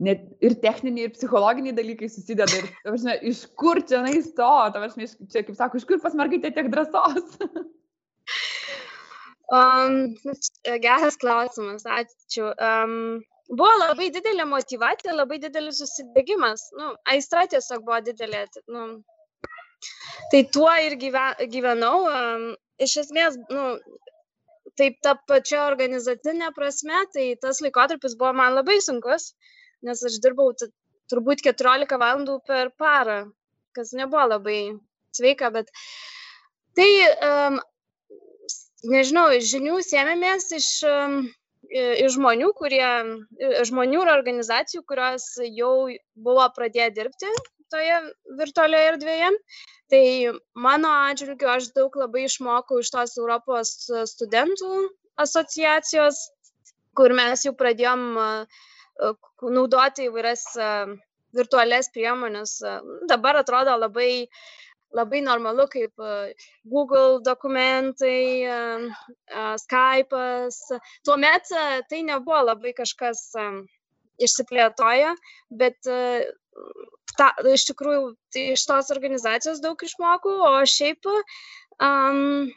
net 0.03 0.23
ir 0.45 0.55
techniniai, 0.63 1.09
ir 1.09 1.15
psichologiniai 1.15 1.77
dalykai 1.77 2.09
susideda. 2.13 2.61
Ir, 2.61 2.69
prasme, 2.87 3.17
iš 3.31 3.45
kur 3.59 3.81
čia 3.89 4.03
nais 4.05 4.31
to, 4.37 4.53
prasme, 4.77 5.09
čia, 5.33 5.43
kaip 5.43 5.59
sako, 5.59 5.81
iš 5.81 5.89
kur 5.89 6.01
pas 6.03 6.15
mergaitė 6.19 6.53
tiek 6.55 6.71
drąsos? 6.73 7.39
um, 9.59 9.99
geras 10.87 11.19
klausimas, 11.21 11.87
ačiū. 11.99 12.53
Um, 12.55 12.97
buvo 13.51 13.75
labai 13.83 14.11
didelė 14.15 14.47
motivacija, 14.49 15.17
labai 15.19 15.41
didelis 15.43 15.83
susidėgymas. 15.83 16.69
Nu, 16.79 16.95
aistra 17.11 17.49
tiesiog 17.51 17.83
buvo 17.87 18.01
didelė. 18.07 18.47
Nu, 18.71 18.89
tai 20.31 20.45
tuo 20.55 20.71
ir 20.87 20.99
gyvenau. 21.03 21.97
Um, 22.07 22.53
iš 22.79 23.01
esmės, 23.03 23.35
nu, 23.51 23.73
taip 24.79 25.01
ta 25.03 25.17
pačia 25.27 25.65
organizacinė 25.67 26.53
prasme, 26.55 27.03
tai 27.11 27.33
tas 27.43 27.59
laikotarpis 27.65 28.15
buvo 28.15 28.37
man 28.39 28.55
labai 28.55 28.77
sunkus. 28.85 29.33
Uh, 29.33 29.55
nes 29.87 30.03
aš 30.11 30.19
dirbau 30.23 30.53
turbūt 31.09 31.43
14 31.47 31.99
valandų 32.01 32.39
per 32.47 32.71
parą, 32.79 33.19
kas 33.77 33.95
nebuvo 33.97 34.27
labai 34.35 34.61
sveika, 35.17 35.51
bet 35.55 35.71
tai, 36.79 36.89
um, 37.25 37.59
nežinau, 38.93 39.29
žinių 39.53 39.81
sėmėmės 39.87 40.51
iš, 40.59 40.71
um, 40.89 41.21
iš 41.69 42.17
žmonių, 42.17 42.53
kurie, 42.59 42.91
žmonių 43.69 44.05
ir 44.05 44.13
organizacijų, 44.15 44.85
kurios 44.89 45.31
jau 45.45 45.89
buvo 46.17 46.47
pradėję 46.57 46.93
dirbti 46.97 47.33
toje 47.73 47.99
virtualioje 48.39 48.93
erdvėje. 48.95 49.33
Tai 49.93 50.05
mano 50.57 50.93
atžvilgiu 51.09 51.49
aš 51.53 51.71
daug 51.77 51.95
labai 51.97 52.27
išmokau 52.29 52.81
iš 52.83 52.91
tos 52.93 53.17
Europos 53.21 53.75
studentų 54.11 54.89
asociacijos, 55.21 56.21
kur 56.97 57.13
mes 57.17 57.45
jau 57.45 57.55
pradėjom 57.57 58.05
uh, 58.17 58.65
naudoti 59.43 60.09
įvairias 60.09 60.45
virtualias 61.37 61.91
priemonės. 61.95 62.59
Dabar 63.11 63.41
atrodo 63.43 63.77
labai, 63.79 64.29
labai 64.97 65.21
normalu, 65.25 65.69
kaip 65.73 66.07
Google 66.65 67.21
dokumentai, 67.25 68.47
Skype'as. 69.65 70.61
Tuomet 71.05 71.53
tai 71.91 72.03
nebuvo 72.07 72.41
labai 72.51 72.75
kažkas 72.77 73.29
išsiplėtoja, 74.19 75.13
bet 75.55 75.79
ta, 77.19 77.33
iš 77.53 77.69
tikrųjų 77.73 78.15
tai 78.35 78.49
iš 78.55 78.65
tos 78.69 78.91
organizacijos 78.95 79.61
daug 79.65 79.83
išmokau, 79.85 80.39
o 80.47 80.65
šiaip 80.69 81.07
um, 81.11 82.49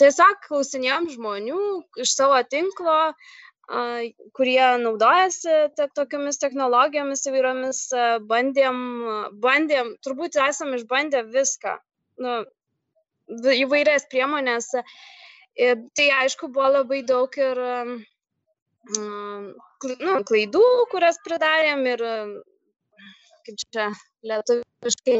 tiesiog 0.00 0.42
klausinėjom 0.46 1.08
žmonių 1.14 1.60
iš 2.04 2.16
savo 2.16 2.40
tinklo, 2.50 2.98
kurie 4.34 4.62
naudojasi 4.82 5.56
te, 5.76 5.86
tokiamis 5.94 6.40
technologijomis 6.42 7.26
įvairiomis, 7.30 7.82
bandėm, 8.30 8.80
bandėm, 9.42 9.92
turbūt 10.04 10.38
esam 10.42 10.74
išbandę 10.74 11.22
viską, 11.30 11.76
nu, 12.24 12.40
įvairias 13.54 14.08
priemonės. 14.10 14.72
Ir 15.60 15.76
tai 15.98 16.08
aišku 16.22 16.48
buvo 16.54 16.70
labai 16.78 17.02
daug 17.06 17.34
ir 17.38 17.60
nu, 18.90 20.14
klaidų, 20.26 20.66
kurias 20.90 21.18
pridarėm 21.26 21.86
ir, 21.90 22.04
kaip 23.46 23.64
čia 23.66 23.88
lietuviškai, 24.26 25.18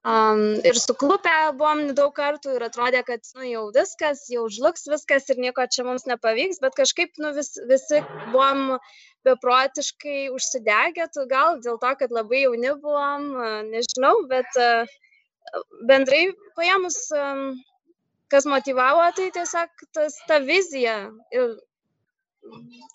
Um, 0.00 0.54
ir 0.64 0.78
suklupę 0.80 1.32
buvom 1.60 1.90
daug 1.92 2.14
kartų 2.16 2.54
ir 2.56 2.62
atrodė, 2.64 3.02
kad 3.04 3.26
nu, 3.36 3.42
jau 3.44 3.64
viskas, 3.74 4.22
jau 4.32 4.46
žlugs 4.48 4.86
viskas 4.88 5.26
ir 5.28 5.40
nieko 5.44 5.66
čia 5.68 5.84
mums 5.84 6.06
nepavyks, 6.08 6.56
bet 6.62 6.78
kažkaip 6.78 7.20
nu, 7.20 7.34
vis, 7.36 7.50
visi 7.68 8.00
buvom 8.32 8.78
beprotiškai 9.28 10.30
užsidegę, 10.32 11.04
gal 11.28 11.60
dėl 11.60 11.76
to, 11.82 11.90
kad 12.00 12.14
labai 12.16 12.46
jauni 12.46 12.70
buvom, 12.80 13.26
nežinau, 13.68 14.14
bet 14.30 14.56
uh, 14.56 14.88
bendrai 15.90 16.22
paėmus, 16.56 16.96
um, 17.12 17.44
kas 18.32 18.48
motivavo, 18.48 19.04
tai 19.18 19.28
tiesiog 19.36 19.84
tas, 19.92 20.16
ta 20.24 20.40
vizija 20.40 20.96
ir, 21.28 21.58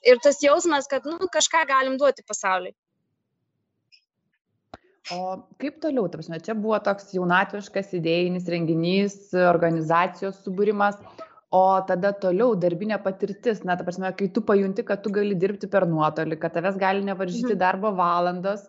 ir 0.10 0.26
tas 0.26 0.42
jausmas, 0.42 0.90
kad 0.90 1.06
nu, 1.06 1.30
kažką 1.38 1.68
galim 1.70 2.02
duoti 2.02 2.26
pasauliui 2.26 2.74
o 5.14 5.20
kaip 5.62 5.82
toliau 5.84 6.08
ta 6.10 6.18
prasme 6.18 6.40
čia 6.42 6.56
buvo 6.58 6.80
toks 6.86 7.12
jaunatviškas 7.14 7.94
idėjinis 8.00 8.48
renginys 8.50 9.18
organizacijos 9.38 10.40
subūrimas 10.46 10.98
o 11.54 11.66
tada 11.90 12.14
toliau 12.22 12.56
darbinė 12.58 12.98
patirtis 13.04 13.62
na 13.68 13.78
ta 13.78 13.86
prasme 13.86 14.10
kai 14.18 14.32
tu 14.34 14.42
pajunti 14.42 14.86
kad 14.88 15.04
tu 15.04 15.14
gali 15.14 15.38
dirbti 15.38 15.70
per 15.72 15.86
nuotolį 15.90 16.40
kad 16.42 16.56
tavęs 16.58 16.80
gali 16.82 17.06
nevaržyti 17.06 17.54
mhm. 17.54 17.62
darbo 17.62 17.94
valandos 18.00 18.66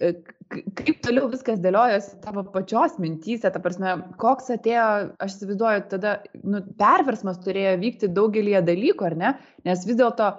e, 0.00 0.14
kaip 0.48 1.02
toliau 1.04 1.28
viskas 1.32 1.60
dėliojosi 1.60 2.20
tavo 2.24 2.44
pačios 2.54 2.96
mintyse, 3.02 3.50
ta 3.50 3.60
prasme, 3.62 3.96
koks 4.22 4.52
atėjo, 4.54 4.88
aš 5.22 5.36
įsivaizduoju, 5.36 5.84
tada 5.92 6.16
nu, 6.44 6.60
perversmas 6.78 7.40
turėjo 7.44 7.72
vykti 7.82 8.10
daugelį 8.14 8.60
dalykų, 8.66 9.08
ar 9.08 9.16
ne? 9.22 9.32
Nes 9.66 9.82
vis 9.88 9.98
dėlto 9.98 10.30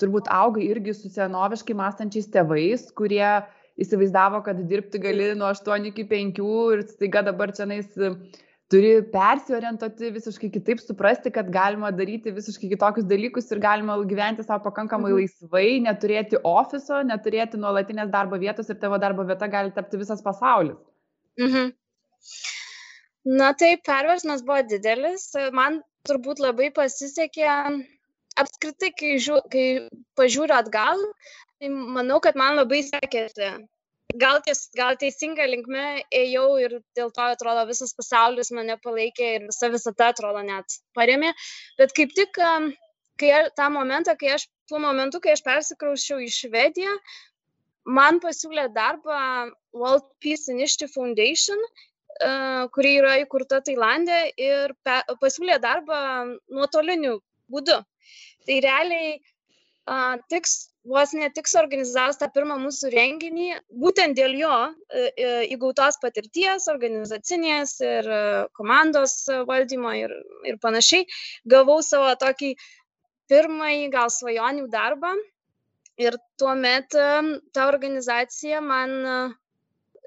turbūt 0.00 0.28
augai 0.34 0.66
irgi 0.66 0.94
su 0.98 1.10
senoviškai 1.14 1.76
mąstančiais 1.78 2.28
tėvais, 2.34 2.88
kurie 2.98 3.24
įsivaizdavo, 3.80 4.40
kad 4.46 4.58
dirbti 4.70 5.00
gali 5.02 5.32
nuo 5.38 5.50
8 5.50 5.90
iki 5.90 6.06
5 6.10 6.40
ir 6.74 6.82
staiga 6.88 7.22
dabar 7.26 7.52
čia 7.56 7.66
nais 7.66 7.88
e, 7.98 8.10
turi 8.70 8.92
persiorientuoti 9.12 10.10
visiškai 10.14 10.50
kitaip, 10.54 10.82
suprasti, 10.82 11.32
kad 11.34 11.50
galima 11.52 11.90
daryti 11.94 12.32
visiškai 12.34 12.70
kitokius 12.72 13.08
dalykus 13.10 13.50
ir 13.52 13.62
galima 13.64 13.96
gyventi 14.10 14.46
savo 14.46 14.62
pakankamai 14.68 15.12
mhm. 15.12 15.20
laisvai, 15.20 15.68
neturėti 15.86 16.40
ofiso, 16.50 17.02
neturėti 17.06 17.60
nuolatinės 17.60 18.12
darbo 18.14 18.40
vietos 18.40 18.70
ir 18.70 18.78
tavo 18.82 19.00
darbo 19.02 19.26
vieta 19.26 19.50
gali 19.50 19.74
tapti 19.74 20.00
visas 20.00 20.22
pasaulis. 20.24 20.78
Mhm. 21.40 21.72
Na 23.24 23.54
taip, 23.56 23.80
perversmas 23.88 24.42
buvo 24.44 24.60
didelis. 24.68 25.30
Man 25.56 25.80
turbūt 26.08 26.42
labai 26.44 26.68
pasisekė 26.76 27.46
apskritai, 28.40 28.90
kai, 28.98 29.14
žiū, 29.22 29.38
kai 29.52 29.64
pažiūriu 30.18 30.56
atgal, 30.56 31.00
tai 31.53 31.53
manau, 31.70 32.20
kad 32.24 32.36
man 32.38 32.58
labai 32.60 32.82
sekėsi. 32.86 33.54
Gal, 34.20 34.38
ties, 34.46 34.68
gal 34.78 34.94
teisinga 35.00 35.46
linkme 35.48 35.84
ėjau 36.14 36.46
ir 36.62 36.76
dėl 36.94 37.10
to 37.14 37.24
atrodo 37.34 37.64
visas 37.66 37.94
pasaulis 37.98 38.52
mane 38.54 38.76
palaikė 38.84 39.30
ir 39.38 39.46
visa 39.48 39.70
visata 39.72 40.12
atrodo 40.12 40.44
net 40.46 40.76
paremė. 40.94 41.32
Bet 41.80 41.94
kaip 41.96 42.12
tik, 42.14 42.38
kai 43.18 43.30
tą 43.58 43.70
momentą, 43.74 44.14
kai 44.20 44.36
aš, 44.36 44.46
tuo 44.70 44.78
momentu, 44.82 45.18
kai 45.24 45.34
aš 45.34 45.42
persikraušiau 45.46 46.20
į 46.22 46.30
Švediją, 46.36 46.94
man 47.90 48.20
pasiūlė 48.22 48.68
darbą 48.76 49.50
World 49.74 50.06
Peace 50.22 50.46
Initiative 50.52 50.92
Foundation, 50.94 51.58
kuri 52.74 52.94
yra 53.00 53.16
įkurta 53.24 53.60
Tailandė 53.66 54.20
ir 54.38 54.76
pasiūlė 54.84 55.58
darbą 55.62 55.98
nuotoliniu 56.54 57.18
būdu. 57.50 57.80
Tai 58.44 58.60
realiai 58.60 59.16
a, 59.88 60.16
tiks, 60.28 60.73
vos 60.84 61.12
ne 61.16 61.28
tik 61.32 61.48
suorganizavus 61.48 62.18
tą 62.20 62.28
pirmą 62.32 62.58
mūsų 62.60 62.90
renginį, 62.92 63.48
būtent 63.82 64.16
dėl 64.18 64.34
jo 64.36 64.54
e, 64.68 65.04
e, 65.16 65.28
įgautos 65.54 65.98
patirties, 66.02 66.68
organizacinės 66.72 67.78
ir 67.84 68.08
e, 68.08 68.22
komandos 68.58 69.16
valdymo 69.48 69.94
ir, 69.96 70.12
ir 70.44 70.58
panašiai, 70.62 71.06
gavau 71.48 71.80
savo 71.82 72.10
tokį 72.20 72.54
pirmąjį 73.32 73.86
gal 73.94 74.12
svajonių 74.12 74.68
darbą. 74.72 75.14
Ir 75.94 76.16
tuomet 76.42 76.90
ta 76.90 77.64
organizacija 77.70 78.58
man 78.58 78.90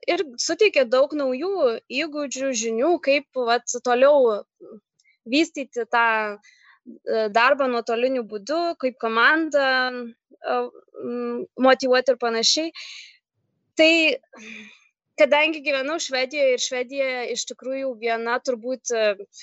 ir 0.03 0.23
suteikė 0.43 0.83
daug 0.91 1.13
naujų 1.15 1.77
įgūdžių, 1.87 2.49
žinių, 2.61 2.89
kaip 3.05 3.39
vat, 3.47 3.71
toliau 3.87 4.41
vystyti 5.23 5.87
tą 5.87 6.09
darbą 7.31 7.69
nuotoliniu 7.71 8.25
būdu, 8.27 8.59
kaip 8.83 8.99
komandą 8.99 9.63
motivuoti 11.67 12.13
ir 12.13 12.19
panašiai. 12.21 12.71
Tai 13.77 13.91
kadangi 15.17 15.61
gyvenau 15.65 15.97
Švedijoje 16.01 16.55
ir 16.55 16.63
Švedija 16.63 17.21
iš 17.33 17.45
tikrųjų 17.51 17.91
viena 18.01 18.37
turbūt 18.45 18.93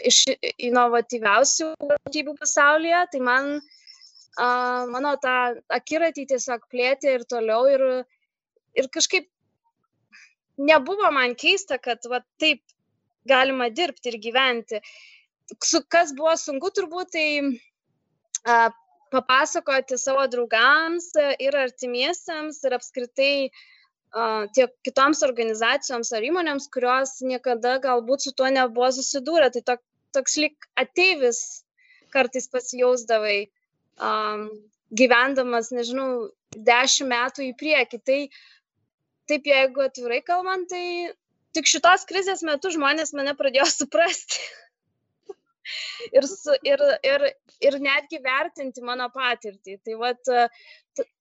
iš 0.06 0.24
inovatyviausių 0.68 1.70
valstybių 1.82 2.34
pasaulyje, 2.38 3.00
tai 3.12 3.22
man, 3.28 3.50
uh, 3.58 4.84
mano 4.90 5.14
tą 5.22 5.36
akiratį 5.78 6.28
tiesiog 6.34 6.68
plėtė 6.70 7.16
ir 7.18 7.26
toliau 7.30 7.66
ir, 7.70 7.86
ir 8.78 8.90
kažkaip 8.94 9.28
nebuvo 10.58 11.10
man 11.14 11.34
keista, 11.34 11.78
kad 11.82 12.06
va, 12.10 12.22
taip 12.38 12.62
galima 13.26 13.70
dirbti 13.70 14.12
ir 14.12 14.20
gyventi. 14.22 14.80
Su, 15.60 15.82
kas 15.90 16.14
buvo 16.16 16.36
sunku 16.40 16.70
turbūt, 16.72 17.10
tai 17.16 17.26
uh, 17.42 18.70
papasakoti 19.14 19.98
savo 20.00 20.24
draugams 20.30 21.12
ir 21.42 21.56
artimiesiems 21.58 22.60
ir 22.66 22.76
apskritai 22.78 23.34
tiek 24.54 24.70
kitoms 24.86 25.24
organizacijoms 25.26 26.12
ar 26.14 26.22
įmonėms, 26.22 26.68
kurios 26.74 27.16
niekada 27.26 27.78
galbūt 27.82 28.22
su 28.22 28.32
tuo 28.32 28.50
nebuvo 28.52 28.92
susidūrę. 28.94 29.50
Tai 29.54 29.62
tok, 29.72 29.82
toks 30.14 30.36
lik 30.38 30.68
ateivis 30.78 31.64
kartais 32.14 32.46
pasijausdavai, 32.52 33.48
um, 33.98 34.46
gyvendamas, 34.94 35.72
nežinau, 35.74 36.30
dešimt 36.54 37.10
metų 37.10 37.48
į 37.48 37.52
priekį. 37.58 38.00
Tai 38.06 38.20
taip, 39.30 39.48
jeigu 39.50 39.82
atvirai 39.82 40.20
kalbant, 40.22 40.68
tai 40.70 41.10
tik 41.56 41.70
šitos 41.70 42.06
krizės 42.06 42.44
metu 42.46 42.70
žmonės 42.74 43.14
mane 43.18 43.34
pradėjo 43.38 43.66
suprasti. 43.80 44.38
ir, 46.12 46.26
su, 46.28 46.54
ir, 46.62 46.82
ir, 47.02 47.26
ir 47.62 47.78
netgi 47.82 48.20
vertinti 48.24 48.84
mano 48.86 49.10
patirtį. 49.14 49.78
Tai 49.84 49.98
vad, 50.00 50.34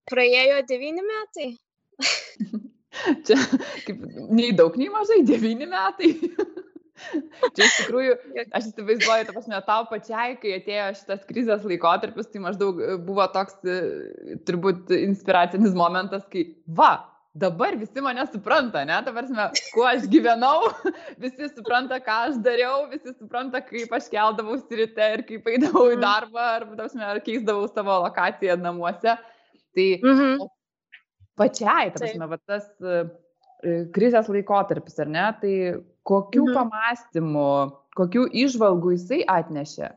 praėjo 0.09 0.61
devyni 0.69 1.05
metai. 1.05 1.49
Čia 3.25 3.37
kaip 3.87 4.03
nei 4.33 4.51
daug, 4.55 4.75
nei 4.77 4.89
mažai, 4.93 5.23
devyni 5.27 5.67
metai. 5.69 6.13
Čia 7.55 7.65
iš 7.65 7.77
tikrųjų, 7.81 8.13
aš 8.55 8.67
įsivaizduoju, 8.69 9.25
ta 9.27 9.33
prasme, 9.35 9.59
tau 9.67 9.87
pačiai, 9.89 10.35
kai 10.39 10.53
atėjo 10.59 10.85
šitas 10.99 11.25
krizės 11.27 11.65
laikotarpis, 11.67 12.29
tai 12.31 12.43
maždaug 12.43 12.79
e, 12.79 12.93
buvo 13.01 13.25
toks 13.33 13.57
e, 13.65 13.79
turbūt 14.47 14.93
inspiracinis 14.99 15.75
momentas, 15.77 16.23
kai, 16.31 16.45
va, 16.77 16.93
dabar 17.33 17.75
visi 17.79 18.01
mane 18.05 18.25
supranta, 18.29 18.83
ne, 18.85 18.97
ta 19.05 19.13
prasme, 19.15 19.47
kuo 19.73 19.85
aš 19.89 20.07
gyvenau, 20.11 20.69
visi 21.23 21.49
supranta, 21.53 21.97
ką 22.03 22.17
aš 22.29 22.41
dariau, 22.45 22.87
visi 22.91 23.13
supranta, 23.15 23.61
kaip 23.65 23.93
aš 23.97 24.09
keldavausi 24.13 24.81
ryte 24.83 25.07
ir 25.17 25.25
kaip 25.29 25.47
eidavau 25.53 25.87
į 25.91 25.95
mhm. 25.97 26.03
darbą, 26.05 26.49
ar, 26.57 26.67
prasme, 26.75 27.05
ar 27.07 27.21
keisdavau 27.25 27.69
savo 27.71 28.03
lokaciją 28.05 28.59
namuose. 28.61 29.17
Tai 29.73 29.87
mhm 30.03 30.51
pačiai, 31.39 31.91
ta 31.93 32.01
prasme, 32.01 32.27
va, 32.29 32.39
tas 32.45 32.67
e, 32.81 33.01
krizės 33.95 34.29
laikotarpis, 34.31 34.99
ar 35.01 35.11
ne, 35.11 35.25
tai 35.41 35.55
kokių 36.07 36.45
mhm. 36.45 36.55
pamastymų, 36.57 37.49
kokių 37.97 38.27
išvalgų 38.45 38.95
jisai 38.97 39.21
atnešė. 39.29 39.93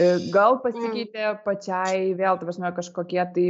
E, 0.00 0.06
gal 0.32 0.56
pasikeitė 0.62 1.24
mm. 1.26 1.40
pačiai 1.44 2.12
vėl, 2.16 2.38
ta 2.40 2.46
prasme, 2.48 2.70
kažkokie 2.76 3.20
tai 3.34 3.44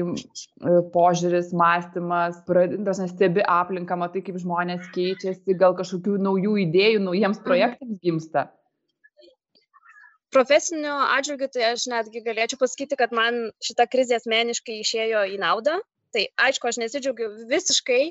požiūris, 0.94 1.52
mąstymas, 1.54 2.40
pradintas, 2.48 3.02
stebi 3.12 3.44
aplinką, 3.46 3.98
matai, 4.00 4.24
kaip 4.26 4.40
žmonės 4.42 4.88
keičiasi, 4.96 5.54
gal 5.60 5.76
kažkokių 5.78 6.16
naujų 6.26 6.56
idėjų, 6.64 7.04
naujiems 7.06 7.38
mhm. 7.38 7.46
projektams 7.46 8.02
gimsta. 8.02 8.48
Profesiniu 10.32 10.96
atžvilgiu, 11.12 11.50
tai 11.52 11.66
aš 11.74 11.86
netgi 11.92 12.24
galėčiau 12.24 12.58
pasakyti, 12.58 12.96
kad 12.96 13.12
man 13.14 13.50
šita 13.62 13.84
krizė 13.92 14.16
asmeniškai 14.16 14.78
išėjo 14.80 15.26
į 15.34 15.40
naudą, 15.42 15.76
Tai 16.12 16.26
aišku, 16.44 16.68
aš 16.68 16.78
nesidžiaugiu 16.82 17.30
visiškai, 17.48 18.02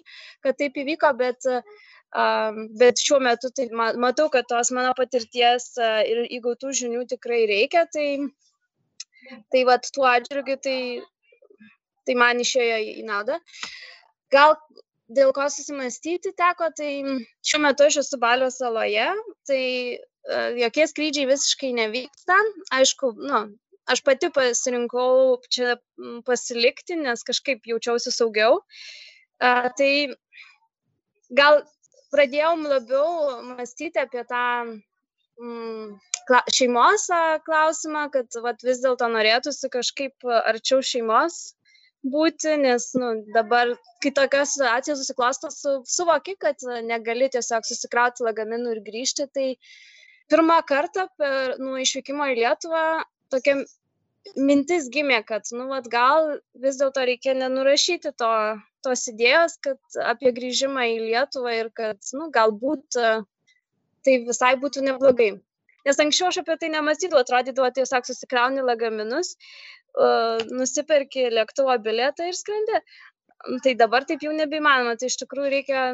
kad 0.41 0.58
taip 0.58 0.77
įvyko, 0.82 1.12
bet, 1.19 1.45
um, 2.15 2.67
bet 2.80 3.02
šiuo 3.02 3.19
metu 3.24 3.52
tai 3.56 3.67
matau, 3.71 4.30
kad 4.34 4.47
tos 4.50 4.71
mano 4.76 4.93
patirties 4.97 5.71
uh, 5.80 6.02
ir 6.08 6.26
įgautų 6.39 6.74
žinių 6.82 7.06
tikrai 7.13 7.43
reikia. 7.50 7.86
Tai, 7.93 8.08
tai 9.54 9.63
vad 9.69 9.88
tuo 9.95 10.08
atžvilgiu 10.10 10.58
tai, 10.63 10.78
tai 12.08 12.17
man 12.19 12.43
išėjo 12.43 12.80
į 13.02 13.08
naudą. 13.08 13.39
Gal 14.32 14.56
dėl 15.12 15.34
ko 15.36 15.47
susimastyti 15.52 16.32
teko, 16.38 16.71
tai 16.76 16.91
šiuo 17.43 17.63
metu 17.65 17.88
aš 17.88 18.02
esu 18.06 18.19
Balio 18.21 18.47
saloje, 18.54 19.10
tai 19.47 19.63
uh, 19.97 20.52
jokie 20.60 20.88
skrydžiai 20.88 21.30
visiškai 21.32 21.74
nevyksta. 21.80 22.38
Aišku, 22.80 23.15
nu, 23.19 23.43
aš 23.91 24.04
pati 24.08 24.32
pasirinkau 24.34 25.39
čia 25.52 25.76
pasilikti, 26.28 27.00
nes 27.00 27.24
kažkaip 27.28 27.67
jaučiausi 27.67 28.13
saugiau. 28.13 28.62
A, 29.41 29.71
tai 29.74 30.13
gal 31.34 31.63
pradėjom 32.13 32.65
labiau 32.69 33.41
mąstyti 33.54 34.02
apie 34.02 34.24
tą 34.30 34.43
mm, 35.41 35.95
šeimos 36.54 37.08
klausimą, 37.47 38.10
kad 38.13 38.38
vat, 38.43 38.62
vis 38.67 38.84
dėlto 38.84 39.10
norėtųsi 39.12 39.71
kažkaip 39.74 40.28
arčiau 40.43 40.84
šeimos 40.86 41.41
būti, 42.02 42.56
nes 42.58 42.88
nu, 42.97 43.12
dabar, 43.36 43.76
kai 44.02 44.12
tokia 44.17 44.45
situacija 44.50 44.95
susiklosto, 44.97 45.52
su, 45.54 45.76
suvoki, 45.86 46.36
kad 46.41 46.62
negali 46.88 47.30
tiesiog 47.30 47.67
susikrauti 47.67 48.26
lagaminų 48.26 48.78
ir 48.78 48.82
grįžti, 48.88 49.28
tai 49.30 49.47
pirmą 50.32 50.62
kartą 50.67 51.08
per 51.17 51.60
nuo 51.62 51.78
išvykimo 51.82 52.32
į 52.32 52.39
Lietuvą 52.41 52.86
tokia 53.32 53.60
mintis 54.38 54.88
gimė, 54.93 55.21
kad, 55.27 55.47
nu, 55.55 55.67
vat, 55.71 55.88
gal 55.91 56.36
vis 56.63 56.79
dėlto 56.79 57.05
reikia 57.07 57.36
nenurašyti 57.38 58.13
to, 58.17 58.31
tos 58.86 59.05
idėjos, 59.12 59.57
kad 59.65 60.01
apie 60.13 60.34
grįžimą 60.36 60.88
į 60.93 60.97
Lietuvą 61.07 61.55
ir 61.57 61.71
kad, 61.77 61.99
nu, 62.17 62.29
galbūt 62.34 62.97
e, 62.97 63.13
tai 64.05 64.17
visai 64.27 64.55
būtų 64.62 64.86
neblogai. 64.88 65.34
Nes 65.86 65.99
anksčiau 66.01 66.29
aš 66.29 66.41
apie 66.43 66.57
tai 66.62 66.69
nemastydavau, 66.73 67.23
atrodydavo 67.25 67.69
tiesiog 67.73 68.05
susikrauni 68.05 68.62
lagaminus, 68.62 69.34
uh, 69.34 70.38
nusiperki 70.53 71.23
lėktuvo 71.34 71.73
bilietą 71.81 72.27
ir 72.29 72.38
skrendi. 72.38 72.81
Tai 73.65 73.73
dabar 73.73 74.05
taip 74.05 74.21
jau 74.21 74.34
nebeįmanoma, 74.38 74.93
tai 75.01 75.10
iš 75.10 75.17
tikrųjų 75.23 75.49
reikia 75.55 75.86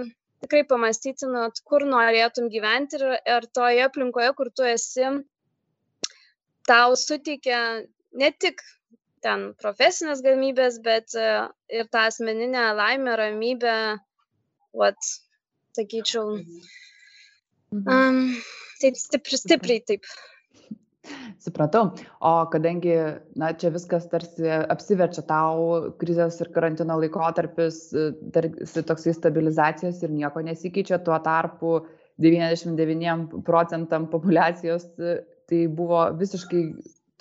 tikrai 0.43 0.65
pamastyti, 0.67 1.29
nu, 1.31 1.45
kur 1.63 1.85
norėtum 1.87 2.49
gyventi 2.51 2.99
ir 2.99 3.05
ar 3.37 3.47
toje 3.47 3.85
aplinkoje, 3.85 4.33
kur 4.35 4.51
tu 4.51 4.67
esi, 4.67 5.07
tau 6.67 6.97
suteikia 6.99 7.61
ne 8.13 8.31
tik 8.31 8.61
ten 9.25 9.51
profesinės 9.61 10.21
galimybės, 10.25 10.79
bet 10.85 11.15
e, 11.17 11.27
ir 11.73 11.89
tą 11.91 12.07
asmeninę 12.11 12.69
laimę, 12.77 13.15
ramybę, 13.19 13.75
vat, 14.77 15.11
sakyčiau, 15.77 16.37
um, 17.73 18.23
taip 18.81 18.97
stipri, 18.99 19.39
stipriai 19.41 19.83
taip. 19.89 20.09
Supratau. 21.39 21.93
O 22.25 22.31
kadangi, 22.51 22.95
na, 23.39 23.53
čia 23.55 23.71
viskas 23.71 24.09
tarsi 24.11 24.49
apsiverčia 24.49 25.23
tau, 25.27 25.93
krizės 26.01 26.41
ir 26.43 26.51
karantino 26.55 26.97
laikotarpis, 26.99 27.79
e, 27.93 28.09
tarsi 28.35 28.83
toksai 28.89 29.15
stabilizacijos 29.15 30.03
ir 30.03 30.13
nieko 30.13 30.43
nesikeičia, 30.43 30.99
tuo 31.05 31.17
tarpu 31.23 31.79
99 32.23 33.41
procentam 33.47 34.09
populacijos 34.11 34.89
e, 34.99 35.19
tai 35.47 35.63
buvo 35.71 36.03
visiškai 36.19 36.63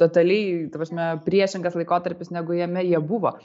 totaliai, 0.00 0.66
ta 0.72 0.80
prasme, 0.80 1.06
priešingas 1.26 1.76
laikotarpis, 1.78 2.32
negu 2.34 2.56
jame 2.56 2.84
jie 2.86 3.00
buvo. 3.00 3.36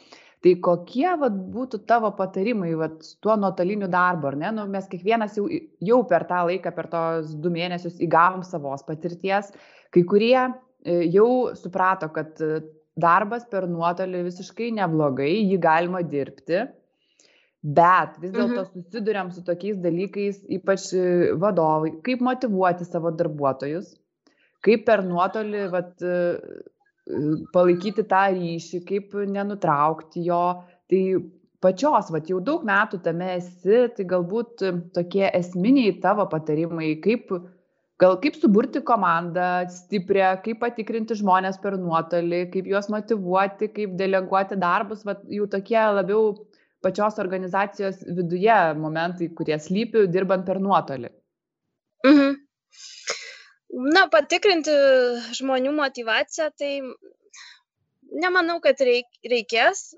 Tai 0.42 0.56
kokie 0.66 1.10
vat, 1.22 1.36
būtų 1.54 1.84
tavo 1.90 2.10
patarimai 2.18 2.72
vat, 2.80 3.04
tuo 3.22 3.36
nuotoliniu 3.38 3.86
darbu, 3.92 4.32
ar 4.32 4.38
ne? 4.42 4.50
Nu, 4.56 4.66
mes 4.74 4.88
kiekvienas 4.90 5.38
jau, 5.38 5.46
jau 5.86 6.00
per 6.10 6.26
tą 6.30 6.42
laiką, 6.50 6.74
per 6.74 6.90
tos 6.90 7.36
du 7.38 7.52
mėnesius 7.54 8.02
įgavom 8.02 8.42
savos 8.48 8.82
patirties, 8.88 9.52
kai 9.94 10.04
kurie 10.10 10.40
e, 10.42 11.04
jau 11.14 11.30
suprato, 11.60 12.10
kad 12.16 12.42
e, 12.42 12.64
darbas 12.98 13.46
per 13.52 13.70
nuotolį 13.70 14.26
visiškai 14.32 14.72
neblogai, 14.80 15.30
jį 15.46 15.62
galima 15.62 16.02
dirbti, 16.02 16.66
bet 17.62 18.18
vis 18.18 18.34
dėlto 18.34 18.64
mhm. 18.64 18.70
susidurėm 18.74 19.30
su 19.36 19.46
tokiais 19.46 19.78
dalykais, 19.86 20.42
ypač 20.58 20.90
e, 20.98 21.06
vadovai, 21.38 21.94
kaip 22.02 22.26
motivuoti 22.26 22.90
savo 22.90 23.14
darbuotojus, 23.14 23.94
kaip 24.66 24.86
per 24.88 25.04
nuotolį 25.06 25.68
vat, 25.74 26.04
palaikyti 27.54 28.06
tą 28.08 28.26
ryšį, 28.36 28.82
kaip 28.88 29.16
nenutraukti 29.36 30.26
jo. 30.28 30.44
Tai 30.92 31.02
pačios, 31.64 32.12
vat, 32.14 32.30
jau 32.30 32.42
daug 32.44 32.66
metų 32.68 33.00
tame 33.06 33.36
esi, 33.38 33.88
tai 33.96 34.06
galbūt 34.10 34.64
tokie 34.96 35.28
esminiai 35.30 35.96
tavo 36.04 36.26
patarimai, 36.32 36.94
kaip 37.04 37.32
gal 38.02 38.18
kaip 38.22 38.38
suburti 38.42 38.82
komandą 38.86 39.68
stiprią, 39.70 40.34
kaip 40.46 40.62
patikrinti 40.64 41.18
žmonės 41.20 41.60
per 41.62 41.78
nuotolį, 41.78 42.48
kaip 42.54 42.70
juos 42.72 42.90
motivuoti, 42.90 43.70
kaip 43.76 43.94
deleguoti 44.00 44.58
darbus, 44.62 45.06
va, 45.06 45.20
jau 45.30 45.48
tokie 45.52 45.82
labiau 46.00 46.34
pačios 46.82 47.20
organizacijos 47.22 48.02
viduje 48.18 48.58
momentai, 48.82 49.30
kurie 49.38 49.60
slypi 49.62 50.08
dirbant 50.10 50.48
per 50.48 50.62
nuotolį. 50.64 51.14
Mhm. 52.10 52.40
Na, 53.72 54.06
patikrinti 54.12 54.74
žmonių 55.38 55.72
motivaciją, 55.78 56.50
tai 56.60 56.72
nemanau, 58.12 58.60
kad 58.64 58.82
reik, 58.84 59.08
reikės 59.24 59.94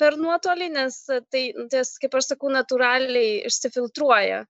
per 0.00 0.18
nuotolį, 0.20 0.68
nes 0.74 0.98
tai, 1.32 1.46
tas, 1.72 1.94
kaip 2.02 2.18
aš 2.18 2.34
sakau, 2.34 2.52
natūraliai 2.52 3.46
išsifiltruoja. 3.48 4.44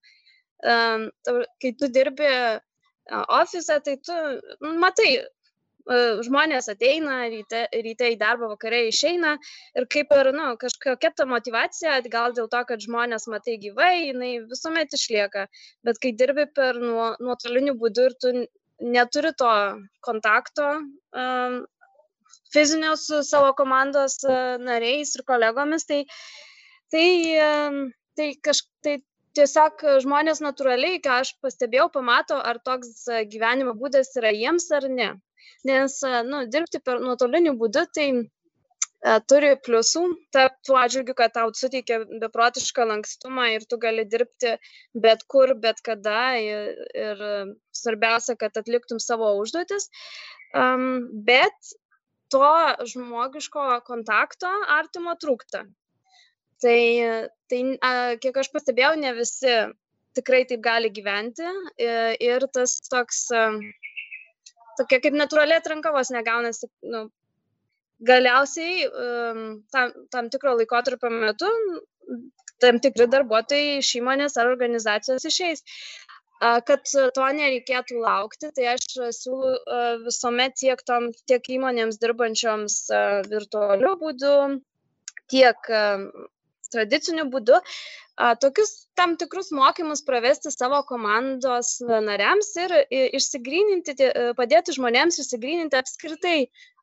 Kai 0.64 1.72
tu 1.78 1.90
dirbi 1.92 2.30
ofise, 3.12 3.78
tai 3.84 3.96
tu 4.02 4.18
nu, 4.64 4.74
matai, 4.82 5.10
žmonės 6.24 6.70
ateina 6.72 7.28
ryte, 7.28 7.66
ryte 7.84 8.08
į 8.14 8.16
darbą, 8.16 8.48
vakare 8.54 8.86
išeina 8.88 9.34
ir 9.76 9.86
kaip 9.92 10.12
ir, 10.16 10.32
na, 10.32 10.50
nu, 10.50 10.56
kažkokia 10.56 11.12
ta 11.14 11.26
motivacija, 11.28 12.00
gal 12.08 12.32
dėl 12.32 12.48
to, 12.48 12.64
kad 12.64 12.80
žmonės 12.80 13.28
matai 13.28 13.58
gyvai, 13.60 14.08
jinai 14.08 14.32
visuomet 14.48 14.96
išlieka. 14.96 15.46
Bet 15.84 16.00
kai 16.00 16.14
dirbi 16.16 16.48
per 16.56 16.80
nuo, 16.80 17.14
nuotolinių 17.20 17.76
būdų 17.76 18.08
ir 18.08 18.16
tu 18.20 18.32
neturi 18.80 19.32
to 19.38 19.50
kontakto 20.04 20.66
um, 20.80 21.58
fizinio 22.52 22.96
su 22.96 23.22
savo 23.22 23.52
komandos 23.58 24.18
uh, 24.26 24.54
nariais 24.62 25.14
ir 25.16 25.24
kolegomis, 25.26 25.86
tai, 25.86 26.04
tai, 26.90 27.08
um, 27.48 27.82
tai 28.16 28.32
kažkaip 28.42 28.72
tai 28.84 29.00
tiesiog 29.34 29.82
žmonės 30.04 30.40
natūraliai, 30.44 31.00
ką 31.02 31.20
aš 31.24 31.34
pastebėjau, 31.42 31.88
pamato, 31.94 32.38
ar 32.38 32.60
toks 32.64 33.06
gyvenimo 33.32 33.74
būdas 33.78 34.12
yra 34.20 34.30
jiems 34.34 34.68
ar 34.76 34.86
ne. 34.90 35.10
Nes, 35.68 35.96
nu, 36.28 36.44
dirbti 36.52 36.80
per 36.84 37.00
nuotolinių 37.02 37.54
būdų, 37.60 37.84
tai 37.96 38.06
e, 38.12 38.24
turi 39.28 39.52
pliusų, 39.60 40.02
ta, 40.32 40.46
tuo 40.64 40.78
atžvilgiu, 40.80 41.14
kad 41.18 41.34
tau 41.36 41.52
suteikia 41.52 42.00
beprotišką 42.22 42.86
lankstumą 42.88 43.50
ir 43.52 43.66
tu 43.68 43.78
gali 43.80 44.06
dirbti 44.08 44.54
bet 44.96 45.24
kur, 45.28 45.54
bet 45.60 45.82
kada 45.84 46.34
ir, 46.40 46.70
ir 46.96 47.24
svarbiausia, 47.76 48.38
kad 48.40 48.56
atliktum 48.56 49.02
savo 49.02 49.34
užduotis. 49.42 49.90
Um, 50.54 51.08
bet 51.26 51.74
to 52.32 52.50
žmogiško 52.94 53.80
kontakto 53.86 54.50
artimo 54.72 55.14
trūkta. 55.20 55.64
Tai, 56.64 56.78
tai 57.50 57.60
kiek 58.22 58.38
aš 58.40 58.48
pastebėjau, 58.54 58.94
ne 59.02 59.12
visi 59.18 59.52
tikrai 60.16 60.44
taip 60.48 60.62
gali 60.64 60.88
gyventi 60.94 61.44
ir 61.82 62.46
tas 62.54 62.78
toks, 62.86 63.26
tokia 64.78 65.00
kaip 65.02 65.18
natūraliai 65.18 65.60
atranka 65.60 65.92
vos 65.92 66.12
negaunasi. 66.14 66.70
Nu, 66.88 67.08
galiausiai 68.02 68.88
tam, 69.72 69.92
tam 70.10 70.30
tikro 70.32 70.56
laikotarpio 70.58 71.10
metu 71.12 71.50
tam 72.62 72.80
tikri 72.82 73.06
darbuotojai 73.10 73.78
iš 73.80 73.94
įmonės 74.00 74.38
ar 74.40 74.50
organizacijos 74.52 75.26
išeis. 75.30 75.64
Kad 76.68 76.84
to 77.16 77.26
nereikėtų 77.38 78.00
laukti, 78.02 78.50
tai 78.56 78.66
aš 78.74 78.84
siūlau 79.16 80.02
visuomet 80.04 80.56
tiek, 80.60 80.80
tom, 80.84 81.08
tiek 81.30 81.46
įmonėms 81.56 82.00
dirbančioms 82.02 82.80
virtualiu 83.30 83.94
būdu, 84.00 84.34
tiek 85.32 85.70
tradiciniu 86.74 87.28
būdu 87.32 87.60
tokius 88.42 88.74
tam 88.98 89.16
tikrus 89.16 89.50
mokymus 89.54 90.04
pravesti 90.06 90.50
savo 90.52 90.82
komandos 90.86 91.78
nariams 91.80 92.50
ir 92.62 92.76
išsigryninti, 92.90 93.96
padėti 94.38 94.74
žmonėms 94.76 95.18
išsigryninti 95.22 95.80
apskritai 95.80 96.38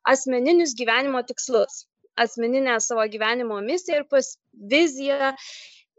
asmeninius 0.08 0.74
gyvenimo 0.78 1.22
tikslus, 1.26 1.86
asmeninę 2.18 2.78
savo 2.80 3.04
gyvenimo 3.12 3.60
misiją 3.64 4.02
ir 4.02 4.08
pas 4.10 4.34
viziją. 4.74 5.32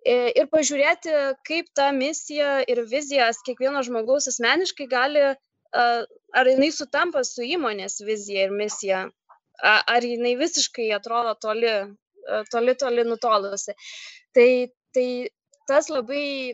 Ir 0.03 0.49
pažiūrėti, 0.51 1.11
kaip 1.47 1.69
ta 1.79 1.85
misija 1.95 2.57
ir 2.67 2.81
vizijas 2.91 3.37
kiekvieno 3.47 3.79
žmogaus 3.87 4.27
asmeniškai 4.27 4.87
gali, 4.91 5.21
ar 5.71 6.49
jinai 6.51 6.71
sutampa 6.75 7.23
su 7.23 7.45
įmonės 7.47 8.01
vizija 8.03 8.49
ir 8.49 8.51
misija, 8.51 9.05
ar 9.63 10.03
jinai 10.03 10.33
visiškai 10.41 10.89
atrodo 10.97 11.37
toli 11.39 11.71
toli, 12.51 12.75
toli 12.75 13.03
nutolusi. 13.03 13.75
Tai, 14.33 14.49
tai 14.93 15.07
tas 15.67 15.89
labai 15.89 16.53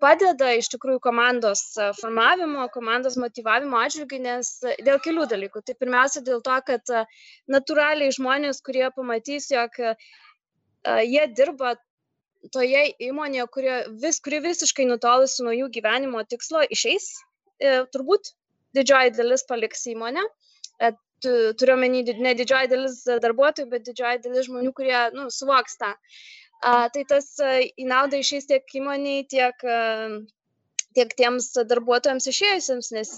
padeda 0.00 0.52
iš 0.58 0.70
tikrųjų 0.72 1.00
komandos 1.04 1.62
formavimo, 2.00 2.66
komandos 2.74 3.18
motivavimo 3.20 3.78
atžvilgių, 3.80 4.20
nes 4.24 4.52
dėl 4.86 5.00
kelių 5.04 5.26
dalykų. 5.30 5.62
Tai 5.66 5.76
pirmiausia 5.82 6.24
dėl 6.26 6.42
to, 6.46 6.56
kad 6.66 6.94
natūraliai 7.50 8.16
žmonės, 8.16 8.62
kurie 8.66 8.86
pamatys, 8.96 9.50
jog 9.52 9.76
jie 9.80 11.24
dirba 11.36 11.76
toje 12.54 12.86
įmonėje, 13.10 13.46
kuri, 13.52 13.72
vis, 14.00 14.20
kuri 14.24 14.40
visiškai 14.46 14.86
nutolusi 14.88 15.44
nuo 15.44 15.52
jų 15.52 15.68
gyvenimo 15.74 16.22
tikslo, 16.24 16.62
išeis, 16.72 17.10
e, 17.60 17.82
turbūt 17.92 18.32
didžioji 18.78 19.12
dalis 19.18 19.44
paliks 19.44 19.84
įmonę, 19.92 20.24
turiu 21.20 21.74
omeny 21.74 22.00
ne 22.16 22.32
didžioji 22.38 22.70
dalis 22.72 23.00
darbuotojų, 23.04 23.68
bet 23.74 23.84
didžioji 23.88 24.22
dalis 24.24 24.46
žmonių, 24.48 24.72
kurie 24.76 25.00
nu, 25.16 25.26
suvoks 25.34 25.76
tą. 25.80 25.90
A, 25.92 25.98
tai 26.60 27.04
tas 27.08 27.32
į 27.40 27.86
naudą 27.88 28.20
išeis 28.20 28.48
tiek 28.50 28.76
įmoniai, 28.80 29.24
tiek, 29.28 29.64
tiek 30.96 31.14
tiems 31.16 31.50
darbuotojams 31.70 32.28
išėjusiems, 32.32 32.90
nes 32.96 33.12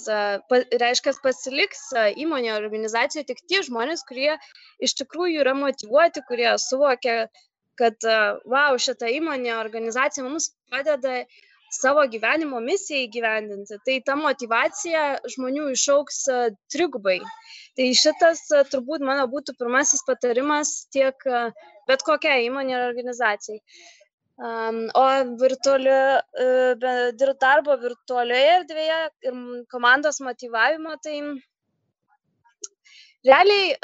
pa, 0.51 0.61
reiškia, 0.83 1.15
pasiliks 1.25 1.89
įmonė, 2.25 2.53
organizacija 2.57 3.25
tik 3.29 3.43
tie 3.49 3.63
žmonės, 3.67 4.05
kurie 4.09 4.37
iš 4.83 4.95
tikrųjų 5.01 5.43
yra 5.43 5.57
motivuoti, 5.59 6.25
kurie 6.29 6.51
suvokia, 6.63 7.27
kad, 7.81 7.97
wow, 8.47 8.77
šita 8.79 9.11
įmonė, 9.11 9.57
organizacija 9.59 10.27
mums 10.27 10.53
padeda 10.71 11.23
savo 11.73 12.05
gyvenimo 12.13 12.61
misiją 12.61 13.07
įgyvendinti, 13.07 13.79
tai 13.87 13.97
ta 14.07 14.17
motivacija 14.19 15.05
žmonių 15.35 15.71
išauks 15.73 16.19
trigubai. 16.73 17.19
Tai 17.79 17.89
šitas 17.97 18.45
turbūt 18.73 19.05
mano 19.09 19.25
būtų 19.33 19.57
pirmasis 19.59 20.05
patarimas 20.09 20.75
tiek 20.93 21.17
bet 21.89 22.05
kokiai 22.07 22.47
įmonė 22.49 22.77
ir 22.77 22.87
organizacijai. 22.91 23.61
O 24.99 25.07
virtuali, 25.39 25.97
darbo 27.41 27.77
virtualioje 27.79 28.53
erdvėje 28.59 29.01
ir 29.29 29.41
komandos 29.71 30.19
motivavimo, 30.25 30.97
tai 31.05 31.17
realiai 33.29 33.77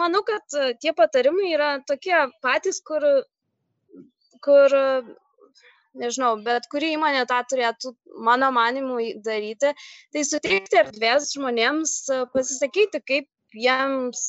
manau, 0.00 0.24
kad 0.26 0.58
tie 0.82 0.94
patarimai 0.96 1.52
yra 1.54 1.70
tokie 1.86 2.16
patys, 2.42 2.80
kur, 2.82 3.04
kur 4.42 4.74
nežinau, 5.98 6.36
bet 6.44 6.68
kuri 6.70 6.94
įmonė 6.96 7.24
tą 7.30 7.40
turėtų, 7.50 7.94
mano 8.26 8.50
manimu, 8.54 9.00
daryti, 9.24 9.74
tai 10.14 10.24
suteikti 10.26 10.80
erdvės 10.84 11.32
žmonėms 11.34 11.94
pasisakyti, 12.34 13.02
kaip 13.06 13.28
jiems 13.54 14.20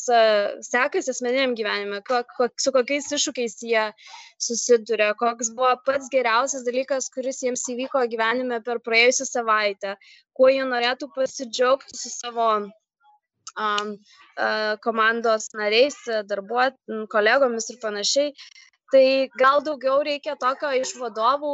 sekasi 0.65 1.11
asmeniniam 1.13 1.53
gyvenime, 1.57 2.01
su 2.57 2.73
kokiais 2.73 3.11
iššūkiais 3.13 3.57
jie 3.67 3.83
susiduria, 4.41 5.11
koks 5.19 5.51
buvo 5.57 5.75
pats 5.85 6.09
geriausias 6.13 6.65
dalykas, 6.65 7.11
kuris 7.13 7.43
jiems 7.45 7.67
įvyko 7.69 8.01
gyvenime 8.09 8.61
per 8.65 8.81
praėjusią 8.81 9.29
savaitę, 9.29 9.95
kuo 10.33 10.49
jie 10.49 10.65
norėtų 10.65 11.11
pasidžiaugti 11.15 11.97
su 11.97 12.09
savo 12.09 12.49
um, 12.65 13.93
komandos 14.81 15.51
nariais, 15.53 15.97
darbuot, 16.25 16.77
kolegomis 17.13 17.69
ir 17.69 17.81
panašiai 17.81 18.33
tai 18.91 19.29
gal 19.39 19.63
daugiau 19.65 20.01
reikia 20.05 20.35
tokio 20.39 20.71
iš 20.81 20.95
vadovų 20.99 21.53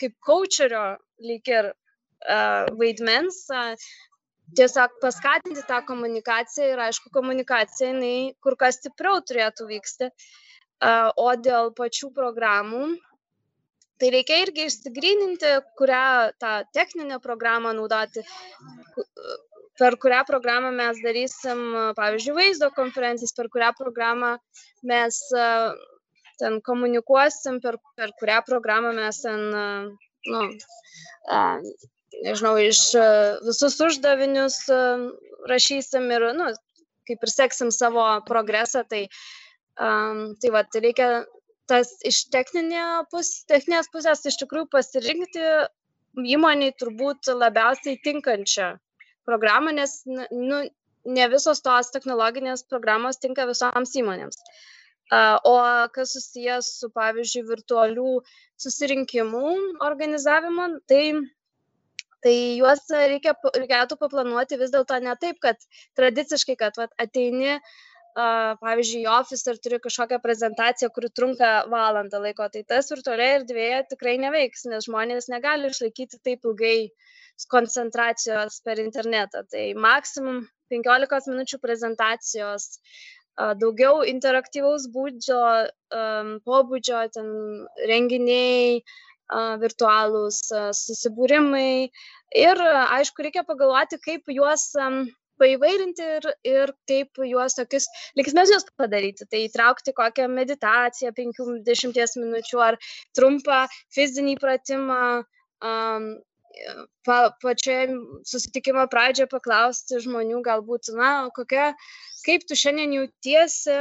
kaip 0.00 0.14
coacherio 0.24 0.84
lyg 1.24 1.48
ir 1.50 1.72
uh, 1.72 2.68
vaidmens, 2.78 3.40
uh, 3.52 3.88
tiesiog 4.56 4.98
paskatinti 5.02 5.64
tą 5.68 5.80
komunikaciją 5.88 6.72
ir 6.72 6.82
aišku, 6.88 7.12
komunikacija 7.14 7.92
jinai 7.92 8.32
kur 8.44 8.56
kas 8.60 8.80
stipriau 8.80 9.20
turėtų 9.24 9.68
vykti. 9.72 10.12
Uh, 10.78 11.10
o 11.18 11.32
dėl 11.34 11.72
pačių 11.74 12.12
programų, 12.14 12.84
tai 13.98 14.12
reikia 14.14 14.44
irgi 14.44 14.68
išsigryninti, 14.68 15.56
kurią 15.80 16.30
tą 16.38 16.52
techninę 16.76 17.18
programą 17.24 17.72
naudoti, 17.74 18.22
per 19.78 19.96
kurią 19.98 20.22
programą 20.28 20.70
mes 20.74 21.00
darysim, 21.02 21.64
pavyzdžiui, 21.98 22.36
vaizdo 22.36 22.70
konferencijas, 22.76 23.34
per 23.34 23.50
kurią 23.50 23.72
programą 23.80 24.36
mes 24.86 25.18
uh, 25.34 25.74
ten 26.40 26.60
komunikuosim, 26.64 27.60
per, 27.64 27.78
per 27.98 28.14
kurią 28.20 28.40
programą 28.46 28.92
mes 28.96 29.22
ten, 29.24 29.44
nu, 30.28 30.42
nežinau, 32.24 32.54
iš 32.62 32.82
visus 33.46 33.78
uždavinius 33.88 34.60
rašysim 35.50 36.08
ir, 36.14 36.30
nu, 36.38 36.50
kaip 37.08 37.24
ir 37.24 37.32
seksim 37.32 37.72
savo 37.74 38.04
progresą, 38.28 38.84
tai, 38.88 39.06
um, 39.80 40.34
tai 40.40 40.52
va, 40.54 40.64
tai 40.64 40.84
reikia 40.88 41.10
tas 41.68 41.92
iš 42.08 42.24
pus, 43.12 43.32
techninės 43.50 43.90
pusės 43.92 44.24
iš 44.26 44.38
tikrųjų 44.42 44.70
pasirinkti 44.72 45.44
įmoniai 46.18 46.72
turbūt 46.80 47.28
labiausiai 47.28 48.00
tinkančią 48.04 48.76
programą, 49.28 49.72
nes 49.76 50.00
nu, 50.06 50.64
ne 51.04 51.28
visos 51.28 51.60
tos 51.64 51.92
technologinės 51.94 52.64
programos 52.68 53.20
tinka 53.20 53.46
visoms 53.46 53.94
įmonėms. 54.00 54.40
O 55.10 55.56
kas 55.94 56.12
susijęs 56.12 56.68
su, 56.82 56.90
pavyzdžiui, 56.92 57.46
virtualių 57.48 58.20
susirinkimų 58.60 59.52
organizavimu, 59.86 60.66
tai, 60.90 61.02
tai 62.24 62.34
juos 62.60 62.84
reikia, 62.92 63.32
reikėtų 63.56 63.96
paplanuoti 64.00 64.60
vis 64.60 64.74
dėlto 64.74 64.98
ne 65.00 65.14
taip, 65.16 65.38
kad 65.40 65.56
tradiciškai, 65.96 66.58
kad 66.60 66.76
vat, 66.76 66.92
ateini, 67.00 67.56
pavyzdžiui, 68.60 69.04
į 69.06 69.10
ofisą 69.14 69.54
ir 69.54 69.60
turi 69.64 69.78
kažkokią 69.80 70.18
prezentaciją, 70.20 70.90
kuri 70.92 71.08
trunka 71.14 71.52
valandą 71.72 72.20
laiko, 72.20 72.48
tai 72.52 72.64
tas 72.68 72.90
virtualiai 72.92 73.38
erdvėje 73.40 73.84
tikrai 73.94 74.18
neveiks, 74.20 74.66
nes 74.68 74.88
žmonės 74.90 75.30
negali 75.32 75.70
išlaikyti 75.70 76.20
taip 76.24 76.44
ilgai 76.44 76.90
koncentracijos 77.48 78.60
per 78.66 78.80
internetą. 78.82 79.44
Tai 79.46 79.64
maksimum 79.78 80.42
15 80.72 81.30
minučių 81.32 81.60
prezentacijos, 81.62 82.80
daugiau 83.60 84.02
interaktyvaus 84.06 84.88
būdžio, 84.94 85.42
pobūdžio, 86.48 87.02
ten 87.14 87.28
renginiai, 87.90 88.80
virtualūs 89.62 90.40
susibūrimai. 90.80 91.90
Ir 92.36 92.60
aišku, 92.64 93.24
reikia 93.24 93.44
pagalvoti, 93.48 94.00
kaip 94.04 94.28
juos 94.32 94.70
paįvairinti 95.38 96.06
ir, 96.16 96.28
ir 96.50 96.72
kaip 96.90 97.20
juos 97.30 97.54
tokius 97.54 97.86
linksmesnius 98.18 98.66
padaryti. 98.78 99.28
Tai 99.30 99.42
įtraukti 99.46 99.94
kokią 99.96 100.26
meditaciją 100.32 101.12
50 101.14 102.18
minučių 102.24 102.64
ar 102.64 102.78
trumpą 103.16 103.66
fizinį 103.94 104.38
pratimą. 104.42 105.02
Um, 105.58 106.16
pa, 107.06 107.18
pačioje 107.42 107.88
susitikimo 108.26 108.84
pradžioje 108.92 109.30
paklausti 109.32 110.02
žmonių 110.04 110.42
galbūt, 110.46 110.92
na, 110.96 111.12
kokia 111.36 111.72
kaip 112.26 112.44
tu 112.48 112.58
šiandien 112.58 112.92
jautiesi, 112.96 113.78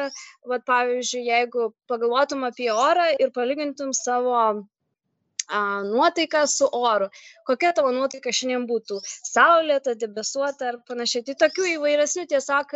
vat, 0.48 0.66
pavyzdžiui, 0.68 1.26
jeigu 1.28 1.72
pagalvotum 1.92 2.48
apie 2.48 2.70
orą 2.74 3.10
ir 3.20 3.34
palygintum 3.36 3.94
savo 3.98 4.36
a, 4.38 4.50
nuotaiką 5.88 6.44
su 6.52 6.70
oru. 6.80 7.10
Kokia 7.48 7.74
tavo 7.76 7.92
nuotaika 7.96 8.34
šiandien 8.40 8.68
būtų? 8.70 9.00
Saulėta, 9.32 9.96
debesuota 10.00 10.72
ar 10.74 10.80
panašiai. 10.88 11.26
Tai 11.28 11.38
tokių 11.46 11.70
įvairesnių, 11.76 12.28
tiesiog 12.34 12.76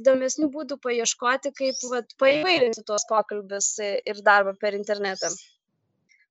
įdomesnių 0.00 0.50
būdų 0.54 0.80
paieškoti, 0.86 1.54
kaip 1.62 1.84
vat, 1.92 2.14
paįvairinti 2.22 2.86
tuos 2.86 3.06
pokalbius 3.10 3.76
ir 3.82 4.24
darbą 4.26 4.56
per 4.60 4.78
internetą. 4.78 5.32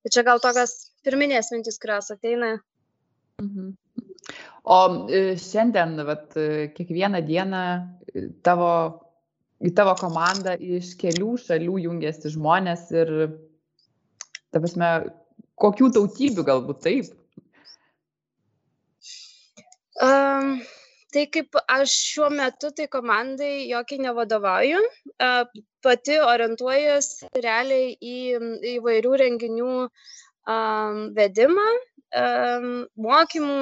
Tai 0.03 0.13
čia 0.13 0.23
gal 0.23 0.39
tokios 0.43 0.77
pirminės 1.03 1.51
mintis, 1.51 1.79
kurios 1.81 2.11
ateina. 2.13 2.57
Mhm. 3.41 3.75
O 4.67 4.77
e, 5.07 5.19
šiandien, 5.39 5.93
vat, 6.07 6.33
e, 6.35 6.67
kiekvieną 6.75 7.21
dieną 7.27 7.61
e, 7.77 8.23
tavo, 8.43 8.71
į 9.63 9.71
tavo 9.77 9.93
komandą 9.99 10.55
iš 10.77 10.95
kelių 10.99 11.35
šalių 11.43 11.77
jungiasi 11.85 12.33
žmonės 12.33 12.89
ir, 12.95 13.13
ta 14.51 14.59
prasme, 14.63 14.89
kokių 15.61 15.91
tautybių 15.99 16.47
galbūt 16.49 16.83
taip? 16.87 17.13
Um, 20.03 20.57
tai 21.13 21.23
kaip 21.33 21.55
aš 21.63 21.93
šiuo 22.11 22.27
metu 22.33 22.73
tai 22.75 22.89
komandai 22.91 23.69
jokiai 23.69 24.03
nevadovauju, 24.03 24.83
uh, 24.83 25.63
pati 25.85 26.19
orientuojuosi 26.21 27.31
realiai 27.45 27.95
į 27.95 28.17
įvairių 28.75 29.15
renginių 29.23 29.71
um, 30.47 31.03
vedimą 31.17 31.67
mokymų, 32.95 33.57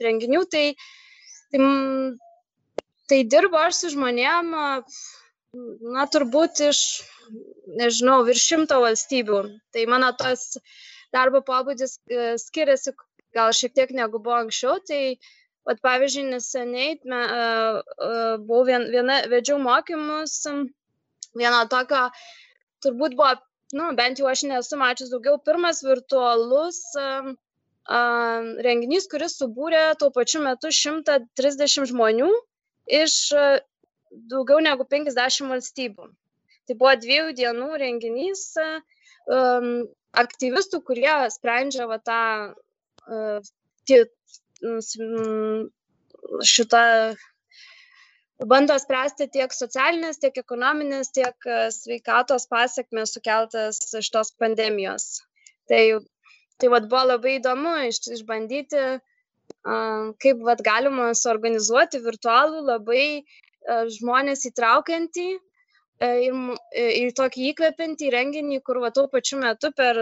renginių, 0.00 0.44
tai, 0.48 0.76
tai, 1.50 1.60
tai 3.10 3.18
dirbu 3.26 3.58
aš 3.58 3.80
su 3.82 3.90
žmonėm, 3.96 4.54
na, 4.54 6.06
turbūt 6.12 6.62
iš, 6.68 7.02
nežinau, 7.80 8.22
virš 8.24 8.44
šimto 8.52 8.78
valstybių. 8.84 9.42
Tai 9.74 9.84
mano 9.90 10.12
tas 10.16 10.56
darbo 11.12 11.40
pobūdis 11.42 11.98
e, 12.06 12.36
skiriasi 12.38 12.94
gal 13.34 13.52
šiek 13.52 13.74
tiek 13.74 13.90
negu 13.96 14.20
buvo 14.20 14.38
anksčiau. 14.42 14.78
Tai, 14.86 15.18
vat, 15.68 15.80
pavyzdžiui, 15.84 16.30
neseniai 16.32 16.96
me, 17.04 17.18
uh, 17.28 17.80
uh, 18.00 18.36
buvau 18.40 18.64
vien, 18.68 18.86
viena, 18.92 19.18
vedžiau 19.28 19.58
mokymus, 19.60 20.40
vieno 21.36 21.58
tokio, 21.68 22.06
turbūt 22.84 23.16
buvo, 23.18 23.34
nu, 23.76 23.90
bent 23.98 24.20
jau 24.20 24.28
aš 24.30 24.44
nesu 24.48 24.78
mačius 24.80 25.10
daugiau, 25.12 25.38
pirmas 25.44 25.82
virtualus 25.84 26.80
uh, 27.00 27.32
renginys, 28.64 29.08
kuris 29.10 29.36
subūrė 29.40 29.82
tuo 30.00 30.10
pačiu 30.14 30.42
metu 30.44 30.72
130 30.72 31.88
žmonių 31.92 32.30
iš 33.00 33.18
daugiau 34.32 34.60
negu 34.64 34.84
50 34.88 35.52
valstybių. 35.52 36.08
Tai 36.68 36.76
buvo 36.76 36.94
dviejų 37.00 37.32
dienų 37.36 37.68
renginys 37.80 38.42
um, 38.60 39.88
aktyvistų, 40.12 40.82
kurie 40.84 41.14
sprendžia 41.32 41.88
va, 41.88 41.98
tą 42.04 42.20
uh, 43.08 43.40
šitą 46.44 46.82
bando 48.46 48.76
spręsti 48.78 49.28
tiek 49.34 49.54
socialinės, 49.54 50.20
tiek 50.22 50.36
ekonominės, 50.38 51.10
tiek 51.14 51.48
sveikatos 51.74 52.46
pasiekmes 52.50 53.16
sukeltas 53.16 53.80
šitos 53.98 54.34
pandemijos. 54.38 55.24
Tai 55.68 55.82
tai 56.58 56.70
vat 56.72 56.88
buvo 56.90 57.04
labai 57.12 57.36
įdomu 57.38 57.74
iš, 57.86 58.00
išbandyti, 58.18 58.84
kaip 60.22 60.40
vat 60.46 60.62
galima 60.66 61.12
suorganizuoti 61.14 62.00
virtualų 62.02 62.64
labai 62.66 63.04
uh, 63.20 63.84
žmonės 63.94 64.42
įtraukiantį 64.50 65.28
uh, 65.36 65.42
ir, 66.02 66.40
ir 66.74 67.14
tokį 67.20 67.50
įkvepiantį 67.52 68.10
renginį, 68.14 68.60
kur 68.66 68.82
va 68.82 68.90
tuo 68.94 69.06
pačiu 69.12 69.40
metu 69.42 69.70
per 69.76 69.98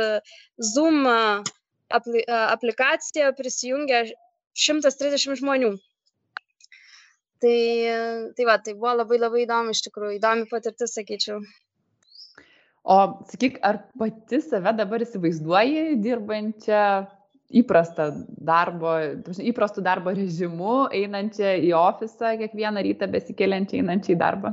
Zoom 0.72 1.06
apli, 1.08 2.24
aplikaciją 2.28 3.32
prisijungia 3.36 4.04
130 4.66 5.40
žmonių. 5.42 5.76
Tai, 7.46 8.32
tai 8.34 8.44
va, 8.48 8.56
tai 8.58 8.74
buvo 8.74 8.96
labai 8.98 9.20
labai 9.22 9.44
įdomu 9.44 9.74
iš 9.74 9.84
tikrųjų, 9.86 10.16
įdomi 10.16 10.48
patirtis, 10.50 10.96
sakyčiau. 10.96 11.42
O 12.86 12.96
sakyk, 13.30 13.60
ar 13.66 13.84
pati 13.98 14.40
save 14.42 14.72
dabar 14.78 15.02
įsivaizduoji 15.04 15.98
dirbančią 16.02 16.82
įprastą 17.60 18.08
darbo, 18.48 18.96
įprastų 19.50 19.84
darbo 19.86 20.14
režimu, 20.16 20.86
einančią 20.94 21.52
į 21.68 21.70
ofisą 21.78 22.32
kiekvieną 22.40 22.82
rytą 22.86 23.10
besikeliančią 23.12 23.82
einančią 23.82 24.16
į 24.16 24.18
darbą? 24.22 24.52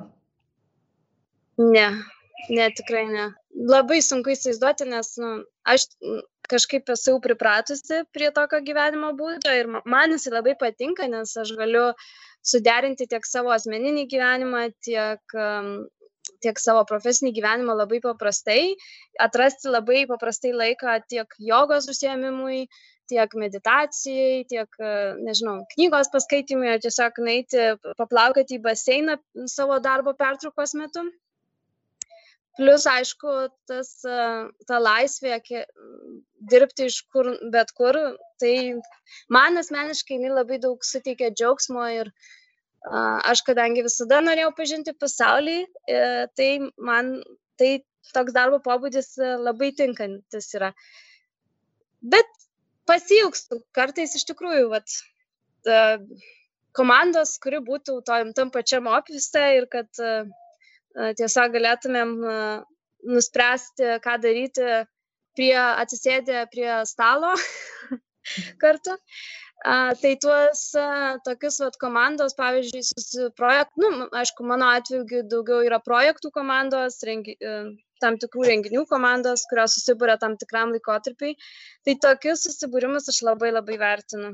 Ne, 1.61 1.87
ne, 2.49 2.67
tikrai 2.77 3.07
ne. 3.09 3.31
Labai 3.73 4.01
sunku 4.05 4.33
įsivaizduoti, 4.33 4.89
nes 4.93 5.13
nu, 5.21 5.33
aš 5.69 5.87
kažkaip 6.49 6.89
esu 6.93 7.15
pripratusi 7.23 8.03
prie 8.13 8.29
tokio 8.35 8.59
gyvenimo 8.65 9.13
būdo 9.17 9.53
ir 9.57 9.69
man 9.69 10.13
jis 10.13 10.29
labai 10.33 10.57
patinka, 10.59 11.07
nes 11.09 11.33
aš 11.37 11.53
galiu 11.57 11.91
suderinti 12.43 13.07
tiek 13.09 13.25
savo 13.27 13.53
asmeninį 13.55 14.07
gyvenimą, 14.11 14.67
tiek 14.83 15.37
tiek 16.43 16.59
savo 16.59 16.83
profesinį 16.87 17.31
gyvenimą 17.35 17.75
labai 17.77 17.99
paprastai, 18.03 18.73
atrasti 19.25 19.71
labai 19.71 20.03
paprastai 20.09 20.51
laiką 20.55 20.97
tiek 21.11 21.37
jogos 21.39 21.87
užsiemimui, 21.91 22.65
tiek 23.11 23.35
meditacijai, 23.39 24.43
tiek, 24.49 24.79
nežinau, 25.23 25.57
knygos 25.73 26.11
paskaitimui, 26.13 26.69
ar 26.71 26.83
tiesiog 26.83 27.19
naiti, 27.27 27.65
paplaukati 27.99 28.57
į 28.57 28.63
baseiną 28.63 29.17
savo 29.51 29.79
darbo 29.83 30.15
pertraukos 30.19 30.75
metu. 30.79 31.03
Plus, 32.57 32.85
aišku, 32.85 33.31
tas, 33.65 33.89
ta 34.69 34.77
laisvė 34.77 35.39
dirbti 36.51 36.85
iš 36.91 36.99
kur, 37.09 37.31
bet 37.53 37.73
kur, 37.73 37.97
tai 38.41 38.55
man 39.33 39.57
asmeniškai 39.57 40.19
labai 40.29 40.59
daug 40.61 40.85
suteikia 40.85 41.31
džiaugsmo 41.33 41.87
ir 41.95 42.11
uh, 42.11 42.27
Aš 42.83 43.41
kadangi 43.47 43.83
visada 43.85 44.19
norėjau 44.19 44.51
pažinti 44.57 44.91
pasaulį, 44.99 45.55
e, 45.87 45.99
tai 46.35 46.49
man 46.75 47.15
tai 47.59 47.77
toks 48.11 48.35
darbo 48.35 48.59
pobūdis 48.59 49.13
e, 49.23 49.29
labai 49.39 49.71
tinkantis 49.77 50.49
yra. 50.57 50.73
Bet 52.03 52.27
pasilgstu 52.89 53.61
kartais 53.71 54.17
iš 54.19 54.25
tikrųjų, 54.27 54.67
vat, 54.73 54.97
komandos, 56.75 57.37
kuri 57.39 57.61
būtų 57.63 58.01
tom, 58.03 58.33
tam 58.35 58.51
pačiam 58.51 58.89
ofise 58.91 59.43
ir 59.55 59.69
kad 59.71 59.87
tiesiog 60.93 61.53
galėtumėm 61.55 62.17
nuspręsti, 63.03 63.97
ką 64.03 64.17
daryti 64.23 64.67
prie 65.37 65.55
atsisėdę 65.57 66.45
prie 66.51 66.69
stalo 66.89 67.33
kartu. 68.63 68.97
A, 69.63 69.93
tai 69.95 70.17
tuos 70.19 70.61
a, 70.75 71.15
tokius 71.23 71.61
vat, 71.63 71.77
komandos, 71.79 72.33
pavyzdžiui, 72.35 73.29
projektų, 73.37 73.91
nu, 73.95 74.07
aišku, 74.19 74.43
mano 74.43 74.67
atveju 74.75 75.21
daugiau 75.31 75.61
yra 75.63 75.79
projektų 75.79 76.33
komandos, 76.35 76.97
rengi, 77.07 77.37
a, 77.39 77.61
tam 78.03 78.17
tikrų 78.19 78.43
renginių 78.49 78.83
komandos, 78.89 79.45
kurios 79.47 79.77
susibūrė 79.77 80.17
tam 80.19 80.35
tikram 80.41 80.73
laikotarpiai. 80.75 81.37
Tai 81.87 81.95
tokius 82.07 82.43
susibūrimus 82.49 83.07
aš 83.13 83.21
labai 83.23 83.53
labai 83.53 83.79
vertinu. 83.79 84.33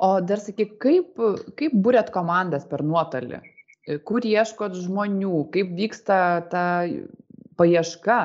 O 0.00 0.12
dar 0.24 0.44
sakyk, 0.44 0.76
kaip, 0.80 1.16
kaip 1.56 1.80
būrėt 1.86 2.12
komandas 2.12 2.68
per 2.68 2.84
nuotolį? 2.84 3.40
Kur 4.06 4.26
ieškot 4.26 4.76
žmonių? 4.78 5.46
Kaip 5.54 5.72
vyksta 5.78 6.20
ta 6.52 6.66
paieška? 7.58 8.20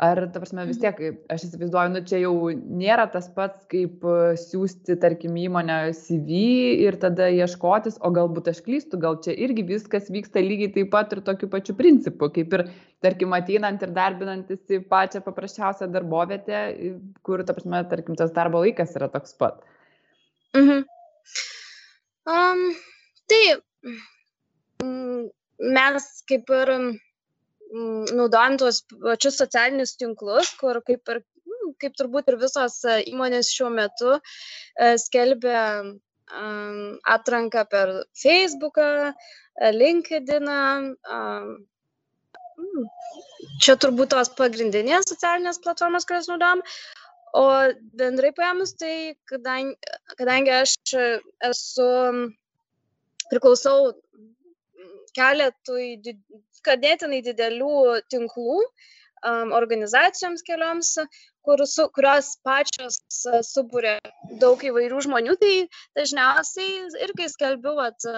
ar 0.00 0.20
ta 0.32 0.40
prasme 0.40 0.64
vis 0.68 0.78
tiek 0.80 1.00
aš 1.32 1.42
įsivaizduoju 1.46 1.92
nu 1.92 2.00
čia 2.08 2.20
jau 2.22 2.32
nėra 2.80 3.04
tas 3.12 3.26
pats 3.36 3.66
kaip 3.70 4.04
e, 4.08 4.14
siųsti 4.40 4.96
tarkim 5.02 5.34
įmonę 5.42 5.76
cv 5.98 6.38
ir 6.86 6.96
tada 7.02 7.26
ieškotis 7.36 7.98
o 8.00 8.10
galbūt 8.16 8.48
aš 8.52 8.62
klystu 8.64 9.00
gal 9.02 9.18
čia 9.24 9.34
irgi 9.46 9.66
viskas 9.68 10.08
vyksta 10.14 10.40
lygiai 10.44 10.72
taip 10.76 10.88
pat 10.94 11.12
ir 11.12 11.20
tokiu 11.26 11.50
pačiu 11.52 11.76
principu 11.76 12.30
kaip 12.36 12.56
ir 12.56 12.64
tarkim 13.04 13.36
ateinant 13.36 13.84
ir 13.84 13.92
darbinantis 13.98 14.72
į 14.72 14.80
pačią 14.94 15.20
paprasčiausią 15.26 15.90
darbovietę 15.92 16.62
kur 17.26 17.44
ta 17.44 17.56
prasme 17.58 17.82
tarkim 17.92 18.16
tas 18.16 18.32
darbo 18.36 18.64
laikas 18.64 18.96
yra 18.96 19.10
toks 19.12 19.36
pat 19.42 19.60
mhm. 20.56 20.86
um, 22.24 22.64
tai 23.28 23.44
mes 25.60 26.06
kaip 26.28 26.50
ir 26.56 26.74
naudojam 28.16 28.56
tuos 28.58 28.82
pačius 28.90 29.38
socialinius 29.38 29.96
tinklus, 30.00 30.54
kur 30.60 30.80
kaip 30.86 31.12
ir 31.14 31.22
kaip 31.80 31.96
turbūt 31.98 32.30
ir 32.30 32.38
visos 32.40 32.78
e, 32.84 33.00
įmonės 33.12 33.50
šiuo 33.54 33.70
metu 33.74 34.14
e, 34.16 34.94
skelbia 35.00 35.64
atranką 37.10 37.64
per 37.70 37.92
Facebooką, 38.22 38.88
e, 39.10 39.72
LinkedIn. 39.74 40.50
Mm, 42.60 42.88
čia 43.64 43.76
turbūt 43.80 44.12
tos 44.12 44.30
pagrindinės 44.38 45.08
socialinės 45.10 45.62
platformos, 45.64 46.06
kurias 46.08 46.28
naudojam. 46.30 46.62
O 47.38 47.46
bendrai 47.98 48.32
paėmus, 48.34 48.74
tai 48.78 49.14
kadangi, 49.30 49.76
kadangi 50.18 50.50
aš 50.50 50.74
esu, 51.46 51.90
priklausau 53.30 53.92
keletui 55.16 55.98
ganėtinai 56.66 57.20
didelių 57.24 58.00
tinklų 58.12 58.56
um, 58.60 59.52
organizacijoms 59.56 60.44
kelioms, 60.46 60.94
kur 61.44 61.62
su, 61.66 61.86
kurios 61.94 62.34
pačios 62.44 63.00
subūrė 63.48 63.96
daug 64.42 64.60
įvairių 64.64 65.00
žmonių, 65.06 65.36
tai 65.40 65.54
dažniausiai 65.98 66.88
irgi 67.06 67.30
skelbiu, 67.32 67.76
at, 67.84 68.08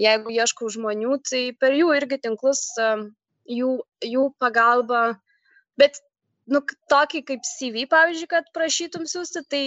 jeigu 0.00 0.34
ieškau 0.36 0.70
žmonių, 0.72 1.20
tai 1.28 1.44
per 1.60 1.76
jų 1.76 1.92
irgi 1.98 2.20
tinklus, 2.28 2.64
jų, 3.46 3.72
jų 4.04 4.28
pagalba, 4.42 5.18
bet 5.80 6.00
nu, 6.50 6.62
tokį 6.92 7.24
kaip 7.30 7.44
CV, 7.48 7.86
pavyzdžiui, 7.90 8.30
kad 8.30 8.48
prašytum 8.56 9.06
siūsti, 9.10 9.44
tai, 9.50 9.64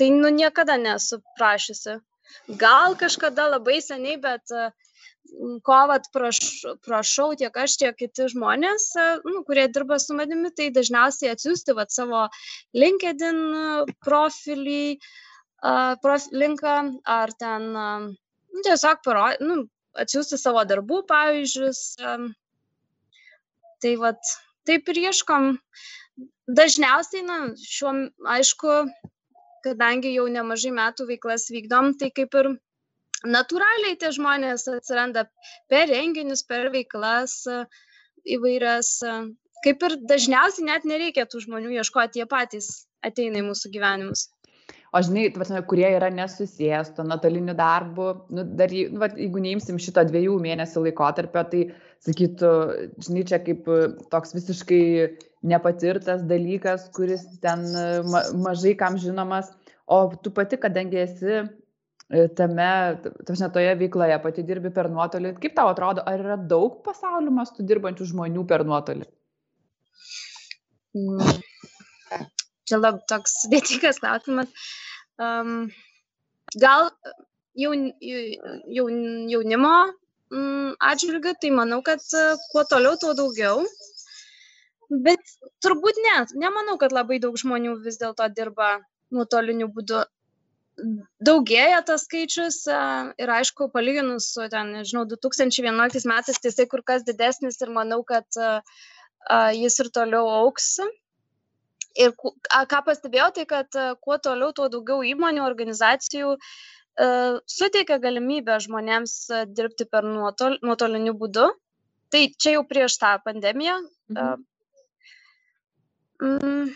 tai 0.00 0.12
nu, 0.14 0.32
niekada 0.34 0.78
nesu 0.80 1.22
prašysi. 1.38 1.98
Gal 2.60 2.92
kažkada 3.00 3.46
labai 3.54 3.78
seniai, 3.80 4.18
bet 4.20 4.52
uh, 4.52 4.68
ko 5.66 5.78
vat 5.90 6.08
praš, 6.14 6.40
prašau 6.84 7.32
tiek 7.38 7.56
aš, 7.62 7.76
tiek 7.80 7.96
kiti 7.98 8.28
žmonės, 8.32 8.90
nu, 9.26 9.42
kurie 9.48 9.66
dirba 9.72 9.98
su 10.02 10.16
manimi, 10.18 10.50
tai 10.54 10.68
dažniausiai 10.74 11.32
atsiųsti 11.34 11.76
vat, 11.78 11.92
savo 11.94 12.26
LinkedIn 12.76 13.40
profilį, 14.04 14.98
prof, 16.04 16.28
linką 16.32 16.76
ar 17.18 17.34
ten 17.38 17.70
nu, 17.74 18.62
tiesiog 18.64 19.02
paro, 19.04 19.28
nu, 19.44 19.62
atsiųsti 19.98 20.38
savo 20.40 20.64
darbų 20.68 21.02
pavyzdžius. 21.08 21.82
Tai 23.78 23.94
vat, 24.02 24.34
taip 24.66 24.88
ir 24.90 25.04
ieškom. 25.08 25.52
Dažniausiai, 26.48 27.22
na, 27.26 27.38
šiuo, 27.60 27.92
aišku, 28.34 28.78
kadangi 29.66 30.14
jau 30.14 30.26
nemažai 30.32 30.72
metų 30.74 31.06
veiklas 31.10 31.46
vykdom, 31.52 31.92
tai 32.00 32.10
kaip 32.14 32.34
ir 32.40 32.50
natūraliai 33.26 33.98
tie 33.98 34.12
žmonės 34.14 34.68
atsiranda 34.70 35.26
per 35.70 35.88
renginius, 35.90 36.44
per 36.46 36.70
veiklas 36.74 37.40
e, 37.50 37.62
įvairias. 38.36 38.98
E, 39.02 39.18
kaip 39.64 39.82
ir 39.82 39.98
dažniausiai 40.06 40.68
net 40.68 40.86
nereikia 40.86 41.26
tų 41.26 41.42
žmonių 41.48 41.78
ieškoti, 41.80 42.20
jie 42.20 42.28
patys 42.30 42.86
ateina 43.02 43.42
į 43.42 43.48
mūsų 43.48 43.72
gyvenimus. 43.74 44.28
O 44.94 45.00
žinai, 45.04 45.26
tvarsime, 45.34 45.60
kurie 45.68 45.88
yra 45.98 46.08
nesusijęs 46.14 46.94
to 46.96 47.04
nuotoliniu 47.04 47.52
darbu, 47.58 48.06
nu, 48.32 48.44
dar, 48.56 48.72
nu, 48.72 49.00
va, 49.02 49.10
jeigu 49.12 49.42
neimsim 49.44 49.80
šito 49.82 50.04
dviejų 50.08 50.38
mėnesių 50.40 50.86
laikotarpio, 50.86 51.42
tai 51.50 51.64
sakytų, 52.06 52.52
žinai, 53.04 53.24
čia 53.28 53.42
kaip 53.44 53.68
e, 53.68 53.80
toks 54.14 54.32
visiškai 54.38 54.84
nepatirtas 55.48 56.24
dalykas, 56.30 56.88
kuris 56.96 57.26
ten 57.42 57.66
ma 58.08 58.24
mažai 58.46 58.72
kam 58.78 58.96
žinomas, 58.98 59.52
o 59.86 60.06
tu 60.22 60.32
pati, 60.34 60.56
kadangi 60.60 61.02
esi 61.04 61.42
E, 62.08 62.24
tame, 62.32 62.68
tašne, 63.28 63.50
toje 63.52 63.74
veikloje 63.76 64.16
pati 64.24 64.44
dirbi 64.48 64.70
per 64.72 64.88
nuotolį. 64.92 65.34
Kaip 65.42 65.54
tau 65.58 65.68
atrodo, 65.68 66.04
ar 66.08 66.22
yra 66.22 66.38
daug 66.52 66.80
pasaulio 66.86 67.34
mastų 67.36 67.66
dirbančių 67.68 68.06
žmonių 68.14 68.44
per 68.48 68.64
nuotolį? 68.68 69.04
Mm. 70.96 71.34
Čia 72.68 72.80
labai 72.80 73.04
toks 73.12 73.36
sudėtingas 73.42 74.00
klausimas. 74.00 74.48
Um, 75.20 75.68
gal 76.56 76.88
jaun, 77.60 77.90
jaun, 78.00 78.98
jaunimo 79.28 79.74
mm, 80.32 80.78
atžvilgiu, 80.90 81.36
tai 81.42 81.52
manau, 81.60 81.82
kad 81.84 82.00
kuo 82.54 82.64
toliau, 82.72 82.96
tuo 83.00 83.12
daugiau. 83.18 83.66
Bet 84.88 85.36
turbūt 85.60 86.00
ne, 86.06 86.20
nemanau, 86.40 86.80
kad 86.80 86.96
labai 86.96 87.20
daug 87.20 87.36
žmonių 87.36 87.82
vis 87.84 88.00
dėlto 88.00 88.32
dirba 88.32 88.78
nuotoliniu 89.12 89.68
būdu 89.74 90.06
daugėja 91.24 91.80
tas 91.86 92.04
skaičius 92.06 92.62
ir 92.68 93.32
aišku, 93.34 93.68
palyginus 93.74 94.30
su, 94.34 94.46
ten, 94.52 94.72
nežinau, 94.78 95.04
2011 95.10 96.08
metais, 96.10 96.38
tai 96.38 96.52
jisai 96.52 96.68
kur 96.70 96.84
kas 96.86 97.04
didesnis 97.06 97.60
ir 97.64 97.72
manau, 97.74 98.00
kad 98.06 98.40
jis 99.58 99.78
ir 99.82 99.92
toliau 99.94 100.30
auks. 100.38 100.78
Ir 101.98 102.12
ką 102.14 102.82
pastebėjau, 102.86 103.30
tai 103.34 103.46
kad 103.50 103.78
kuo 104.04 104.18
toliau, 104.22 104.52
tuo 104.54 104.68
daugiau 104.72 105.02
įmonių, 105.06 105.42
organizacijų 105.46 106.36
suteikia 107.48 107.98
galimybę 108.02 108.58
žmonėms 108.62 109.16
dirbti 109.54 109.86
per 109.86 110.06
nuotol, 110.06 110.58
nuotoliniu 110.62 111.14
būdu. 111.18 111.48
Tai 112.08 112.22
čia 112.40 112.56
jau 112.56 112.62
prieš 112.64 112.96
tą 113.02 113.18
pandemiją. 113.24 113.76
Mhm. 114.14 114.46
Mm, 116.18 116.70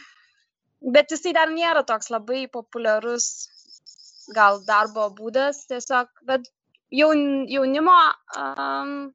bet 0.95 1.11
jisai 1.11 1.33
dar 1.35 1.51
nėra 1.51 1.83
toks 1.87 2.13
labai 2.15 2.45
populiarus 2.53 3.49
gal 4.35 4.61
darbo 4.67 5.09
būdas 5.17 5.65
tiesiog, 5.71 6.11
bet 6.29 6.49
jaun, 6.95 7.47
jaunimo, 7.51 7.97
um, 8.39 9.13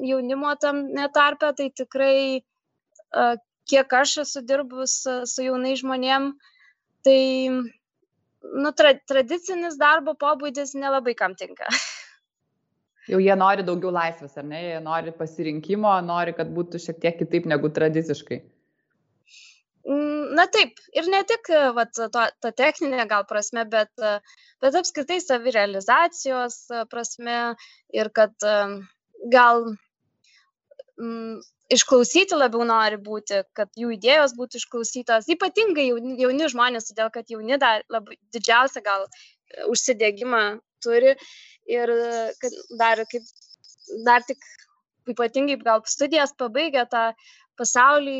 jaunimo 0.00 0.54
tam 0.60 0.86
netarpe, 0.96 1.52
tai 1.56 1.70
tikrai, 1.70 2.42
uh, 3.14 3.36
kiek 3.70 3.92
aš 4.00 4.18
esu 4.24 4.44
dirbus 4.46 5.00
uh, 5.06 5.22
su 5.28 5.46
jaunai 5.46 5.74
žmonėm, 5.80 6.32
tai 7.06 7.20
nu, 7.50 8.72
tra, 8.76 8.94
tradicinis 9.08 9.78
darbo 9.80 10.16
pobūdis 10.18 10.74
nelabai 10.78 11.14
kam 11.18 11.36
tinka. 11.38 11.68
Jau 13.10 13.20
jie 13.20 13.34
nori 13.36 13.64
daugiau 13.66 13.92
laisvės, 13.92 14.36
ar 14.40 14.46
ne? 14.48 14.60
Jie 14.64 14.80
nori 14.80 15.12
pasirinkimo, 15.12 15.92
nori, 16.06 16.32
kad 16.36 16.48
būtų 16.56 16.80
šiek 16.80 17.02
tiek 17.02 17.18
kitaip 17.20 17.48
negu 17.50 17.68
tradiciškai. 17.68 18.40
Na 19.84 20.46
taip, 20.48 20.78
ir 20.96 21.08
ne 21.12 21.20
tik 21.28 21.50
vat, 21.76 21.92
to, 21.92 22.20
to 22.40 22.50
techninė 22.56 23.04
gal 23.08 23.26
prasme, 23.28 23.66
bet, 23.68 23.90
bet 24.64 24.78
apskritai 24.80 25.18
savirealizacijos 25.20 26.56
prasme 26.88 27.34
ir 27.92 28.08
kad 28.16 28.32
gal 29.34 29.66
mm, 30.96 31.42
išklausyti 31.76 32.38
labiau 32.38 32.64
nori 32.68 32.96
būti, 32.96 33.42
kad 33.56 33.68
jų 33.76 33.92
idėjos 33.98 34.32
būtų 34.38 34.62
išklausytos, 34.62 35.28
ypatingai 35.36 35.90
jauni, 35.90 36.16
jauni 36.22 36.48
žmonės, 36.52 36.88
todėl 36.90 37.10
kad 37.12 37.28
jauni 37.32 37.58
dar 37.60 37.84
labai 37.92 38.16
didžiausią 38.32 38.80
gal 38.84 39.04
užsidėgymą 39.68 40.44
turi 40.84 41.12
ir 41.68 41.92
kad 42.40 42.56
dar, 42.80 43.04
kaip, 43.10 43.28
dar 44.08 44.24
tik 44.24 44.40
ypatingai 45.12 45.58
gal 45.60 45.84
studijas 45.88 46.32
pabaigę 46.40 46.86
tą 46.88 47.04
pasaulį 47.60 48.16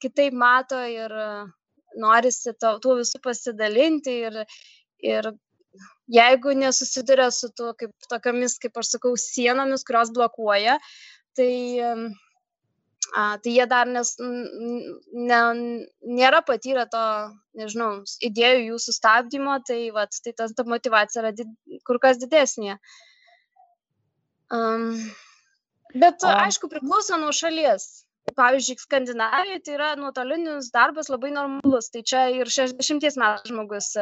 kitaip 0.00 0.36
mato 0.36 0.78
ir 0.86 1.10
e, 1.10 1.28
norisi 2.00 2.54
to, 2.60 2.76
tuo 2.82 2.96
visų 3.00 3.20
pasidalinti 3.24 4.16
ir, 4.28 4.40
ir 5.02 5.30
jeigu 6.10 6.54
nesusiduria 6.58 7.30
su 7.34 7.50
tuo, 7.56 7.72
kaip 7.78 8.10
tokiamis, 8.10 8.58
kaip 8.62 8.78
aš 8.80 8.96
sakau, 8.96 9.14
sienomis, 9.18 9.84
kurios 9.86 10.12
blokuoja, 10.14 10.78
tai, 11.38 11.52
a, 13.14 13.24
tai 13.42 13.54
jie 13.54 13.66
dar 13.70 13.90
nes, 13.90 14.14
ne, 14.20 15.40
nėra 16.20 16.42
patyrę 16.46 16.86
to, 16.90 17.04
nežinau, 17.58 17.92
idėjų 18.30 18.66
jų 18.68 18.82
sustabdymo, 18.86 19.60
tai, 19.66 19.80
vat, 19.94 20.14
tai 20.24 20.34
tas 20.36 20.54
ta 20.56 20.66
motivacija 20.66 21.24
yra 21.24 21.34
did, 21.36 21.50
kur 21.86 22.02
kas 22.02 22.20
didesnė. 22.22 22.78
Um, 24.50 24.94
Bet, 25.94 26.22
o... 26.22 26.30
aišku, 26.30 26.70
priklauso 26.70 27.18
nuo 27.18 27.32
šalies. 27.34 28.04
Pavyzdžiui, 28.36 28.78
Skandinavijoje 28.80 29.62
tai 29.64 29.74
yra 29.76 29.88
nuotolinis 29.98 30.70
darbas 30.74 31.10
labai 31.12 31.32
normalus. 31.34 31.90
Tai 31.92 32.02
čia 32.06 32.26
ir 32.34 32.50
60 32.52 33.18
metų 33.20 33.50
žmogus 33.52 33.92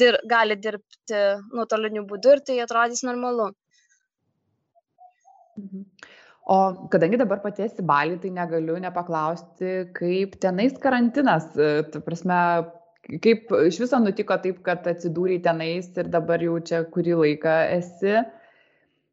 dir, 0.00 0.18
gali 0.28 0.56
dirbti 0.56 1.22
nuotoliniu 1.52 2.06
būdu 2.08 2.36
ir 2.36 2.42
tai 2.46 2.60
atrodys 2.64 3.04
normalu. 3.06 3.50
Mhm. 5.56 5.84
O 6.46 6.56
kadangi 6.92 7.18
dabar 7.18 7.40
patiesi 7.42 7.82
balį, 7.82 8.20
tai 8.22 8.30
negaliu 8.30 8.76
nepaklausti, 8.78 9.88
kaip 9.96 10.36
tenais 10.42 10.76
karantinas, 10.78 11.48
tu 11.90 12.02
prasme, 12.06 12.36
kaip 13.24 13.50
iš 13.66 13.80
viso 13.82 13.98
nutiko 13.98 14.36
taip, 14.44 14.60
kad 14.66 14.86
atsidūrė 14.86 15.40
tenais 15.42 15.88
ir 15.98 16.12
dabar 16.12 16.44
jau 16.44 16.60
čia 16.68 16.84
kurį 16.92 17.16
laiką 17.22 17.56
esi. 17.80 18.20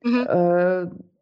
Mhm. 0.05 0.21
Uh, 0.27 1.12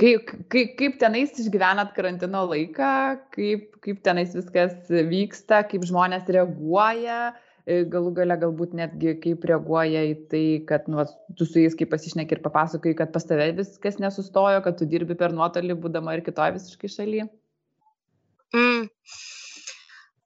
Kaip, 0.00 0.30
kaip, 0.50 0.72
kaip 0.78 0.96
tenais 0.98 1.36
išgyvenat 1.38 1.92
karantino 1.94 2.40
laiką, 2.50 2.90
kaip, 3.36 3.68
kaip 3.84 4.00
tenais 4.06 4.32
viskas 4.34 4.74
vyksta, 4.90 5.60
kaip 5.70 5.84
žmonės 5.86 6.26
reaguoja, 6.34 7.18
e, 7.62 7.84
galų 7.92 8.10
gale 8.16 8.36
galbūt 8.42 8.74
netgi 8.74 9.14
kaip 9.22 9.46
reaguoja 9.46 10.02
į 10.10 10.16
tai, 10.32 10.42
kad 10.66 10.90
nu, 10.90 11.04
tu 11.38 11.46
su 11.46 11.62
jais 11.62 11.78
kaip 11.78 11.92
pasišneki 11.94 12.38
ir 12.38 12.42
papasakai, 12.42 12.96
kad 12.98 13.14
pas 13.14 13.28
tave 13.28 13.52
viskas 13.60 14.00
nesustojo, 14.02 14.64
kad 14.66 14.80
tu 14.80 14.90
dirbi 14.90 15.14
per 15.20 15.36
nuotolį, 15.36 15.78
būdama 15.86 16.18
ir 16.18 16.24
kitoje 16.26 16.58
visiškai 16.58 16.90
šalyje. 16.96 17.30
Mm. 18.54 18.90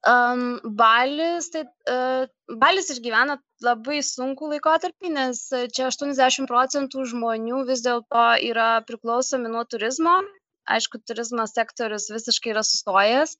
Um, 0.08 0.60
balis, 0.78 1.50
tai 1.52 1.64
uh, 1.90 2.28
balis 2.62 2.86
išgyvena 2.94 3.34
labai 3.64 3.98
sunku 4.06 4.46
laikotarpį, 4.48 5.10
nes 5.12 5.40
čia 5.74 5.88
80 5.90 6.48
procentų 6.48 7.04
žmonių 7.10 7.64
vis 7.68 7.82
dėlto 7.84 8.22
yra 8.46 8.68
priklausomi 8.88 9.50
nuo 9.52 9.66
turizmo. 9.68 10.20
Aišku, 10.68 11.00
turizmo 11.08 11.44
sektorius 11.50 12.08
visiškai 12.12 12.54
yra 12.54 12.62
sustojęs. 12.64 13.34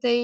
Tai 0.00 0.16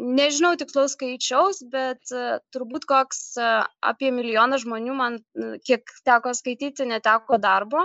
nežinau 0.00 0.54
tikslaus 0.58 0.94
skaičiaus, 0.96 1.62
bet 1.70 2.02
uh, 2.14 2.40
turbūt 2.54 2.88
koks 2.90 3.22
uh, 3.38 3.62
apie 3.84 4.10
milijoną 4.14 4.58
žmonių 4.64 4.98
man, 4.98 5.20
kiek 5.66 5.86
teko 6.08 6.34
skaityti, 6.34 6.88
neteko 6.90 7.38
darbo. 7.42 7.84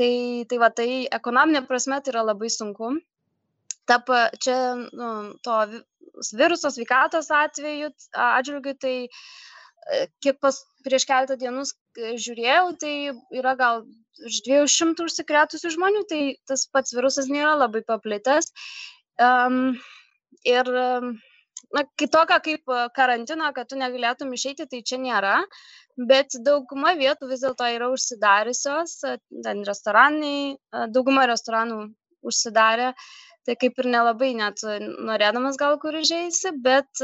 Tai, 0.00 0.12
tai 0.48 0.58
va, 0.58 0.72
tai 0.74 0.90
ekonominė 1.20 1.66
prasme 1.68 2.00
tai 2.02 2.16
yra 2.16 2.26
labai 2.32 2.50
sunku. 2.50 2.96
Ta, 3.86 3.98
čia 4.42 4.58
nu, 4.78 5.08
to 5.42 5.56
viruso 6.38 6.70
sveikatos 6.72 7.30
atveju 7.32 7.90
atžvilgiu, 8.12 8.74
tai 8.80 8.94
e, 9.06 10.06
kiek 10.24 10.38
pas, 10.42 10.60
prieš 10.86 11.06
keletą 11.08 11.38
dienų 11.40 11.64
žiūrėjau, 12.26 12.64
tai 12.82 12.94
yra 13.38 13.56
gal 13.58 13.84
iš 14.28 14.42
200 14.46 15.06
užsikrėtusių 15.08 15.74
žmonių, 15.76 16.06
tai 16.10 16.22
tas 16.48 16.66
pats 16.72 16.94
virusas 16.96 17.30
nėra 17.32 17.54
labai 17.56 17.82
paplitęs. 17.88 18.52
Um, 19.22 19.78
ir 20.48 20.68
na, 21.72 21.84
kitokio 21.98 22.38
kaip 22.44 22.74
karantino, 22.96 23.48
kad 23.56 23.70
tu 23.70 23.78
negalėtum 23.80 24.32
išeiti, 24.36 24.68
tai 24.68 24.82
čia 24.86 25.00
nėra, 25.02 25.38
bet 26.08 26.36
dauguma 26.44 26.94
vietų 26.98 27.30
vis 27.30 27.42
dėlto 27.44 27.68
yra 27.76 27.90
užsidariusios, 27.92 28.98
ten 29.44 29.64
restoranai, 29.68 30.56
dauguma 30.94 31.26
restoranų 31.30 31.84
užsidarė, 32.22 32.92
tai 33.46 33.56
kaip 33.58 33.78
ir 33.82 33.88
nelabai 33.94 34.32
net 34.38 34.62
norėdamas 35.08 35.58
gal 35.60 35.78
kur 35.82 35.96
užeisi, 36.00 36.52
bet, 36.66 37.02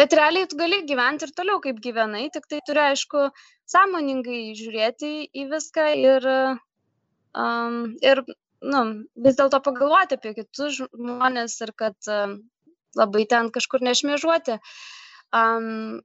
bet 0.00 0.16
realiai 0.18 0.48
tu 0.50 0.58
gali 0.60 0.82
gyventi 0.88 1.28
ir 1.28 1.34
toliau, 1.40 1.60
kaip 1.64 1.82
gyvenai, 1.84 2.26
tik 2.34 2.48
tai 2.50 2.62
turi, 2.66 2.82
aišku, 2.92 3.26
sąmoningai 3.74 4.40
žiūrėti 4.58 5.12
į 5.42 5.46
viską 5.52 5.90
ir, 6.00 6.30
um, 7.44 7.78
ir 8.02 8.24
nu, 8.64 8.82
vis 9.26 9.38
dėlto 9.38 9.60
pagalvoti 9.64 10.18
apie 10.18 10.34
kitus 10.40 10.80
žmonės 10.80 11.60
ir 11.66 11.74
kad 11.84 12.10
um, 12.10 12.40
labai 12.98 13.28
ten 13.30 13.52
kažkur 13.54 13.84
nešmėžuoti. 13.86 14.58
Um, 15.34 16.02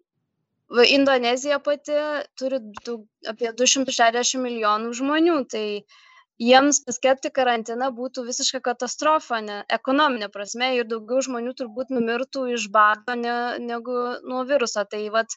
Indonezija 0.69 1.57
pati 1.65 1.95
turi 2.37 2.59
daug, 2.85 3.07
apie 3.25 3.49
260 3.57 4.37
milijonų 4.43 4.91
žmonių, 4.99 5.37
tai 5.49 5.63
uh, 5.79 5.95
jiems 6.39 6.79
paskelbti 6.87 7.31
karantiną 7.35 7.89
būtų 7.95 8.23
visiška 8.27 8.61
katastrofa 8.63 9.41
ne 9.43 9.57
ekonomine 9.75 10.29
prasme 10.31 10.71
ir 10.77 10.87
daugiau 10.87 11.23
žmonių 11.25 11.55
turbūt 11.61 11.91
numirtų 11.95 12.45
iš 12.55 12.69
bado 12.71 13.15
ne 13.19 13.35
negu 13.59 13.97
nuo 14.23 14.45
viruso. 14.47 14.85
Tai 14.87 15.01
vat 15.15 15.35